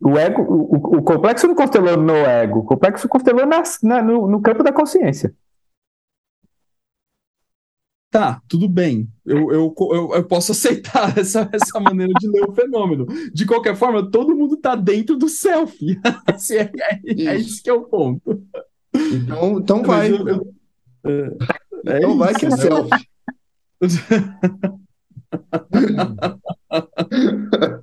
[0.00, 4.02] O ego, o, o- o complexo não constelou no ego, o complexo constelou na, na-
[4.02, 5.34] no, no campo da consciência.
[8.10, 9.08] Tá, tudo bem.
[9.24, 13.06] Eu, eu, eu, eu posso aceitar essa, essa maneira de ler o fenômeno.
[13.32, 15.98] De qualquer forma, todo mundo tá dentro do selfie.
[16.26, 16.70] Assim, é,
[17.06, 18.42] é- é isso que é o ponto.
[18.94, 20.10] Então, então vai.
[20.12, 20.54] eu- eu-
[21.86, 23.08] é- é Então vai que é selfie.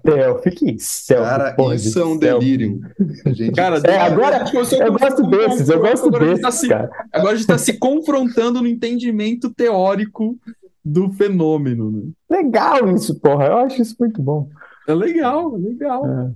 [0.05, 1.23] Selfie, que selfie.
[1.29, 2.79] Cara, porra de isso é um delírio.
[3.27, 3.55] Gente...
[3.55, 6.47] Cara, É, agora- a gente começou Eu gosto desses, eu gosto agora a gente tá
[6.49, 6.89] desses, se- cara.
[7.11, 10.37] Agora a gente está se confrontando no entendimento teórico
[10.83, 11.91] do fenômeno.
[11.91, 12.37] né?
[12.37, 13.45] Legal isso, porra.
[13.47, 14.49] Eu acho isso muito bom.
[14.87, 16.05] É legal, é legal.
[16.05, 16.31] É.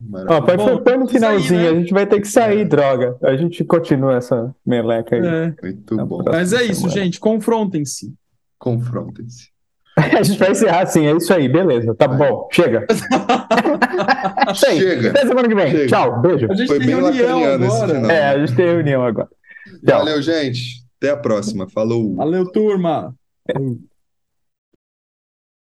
[0.00, 0.56] Maravilha.
[0.56, 1.68] põe, Bom, no finalzinho, né?
[1.68, 2.64] a gente vai ter que sair, É.
[2.64, 3.16] droga.
[3.22, 5.22] A gente continua essa meleca aí.
[5.26, 6.22] É, Muito Tá bom.
[6.24, 6.94] mas é isso, Semana.
[6.94, 7.20] gente.
[7.20, 8.14] Confrontem-se.
[8.58, 9.48] Confrontem-se.
[10.18, 11.94] A gente vai encerrar assim, é isso aí, beleza.
[11.94, 12.16] Tá Vai.
[12.30, 12.86] bom, chega.
[14.54, 15.10] Chega.
[15.10, 15.70] Até semana que vem.
[15.70, 15.86] Chega.
[15.88, 16.46] Tchau, beijo.
[16.50, 17.94] A gente Foi tem bem reunião lacaniano esse agora.
[17.94, 18.10] final.
[18.10, 19.28] É, a gente tem reunião agora.
[19.86, 19.98] Tchau.
[19.98, 20.82] Valeu, gente.
[20.98, 21.68] Até a próxima.
[21.68, 22.14] Falou.
[22.14, 23.14] Valeu, turma.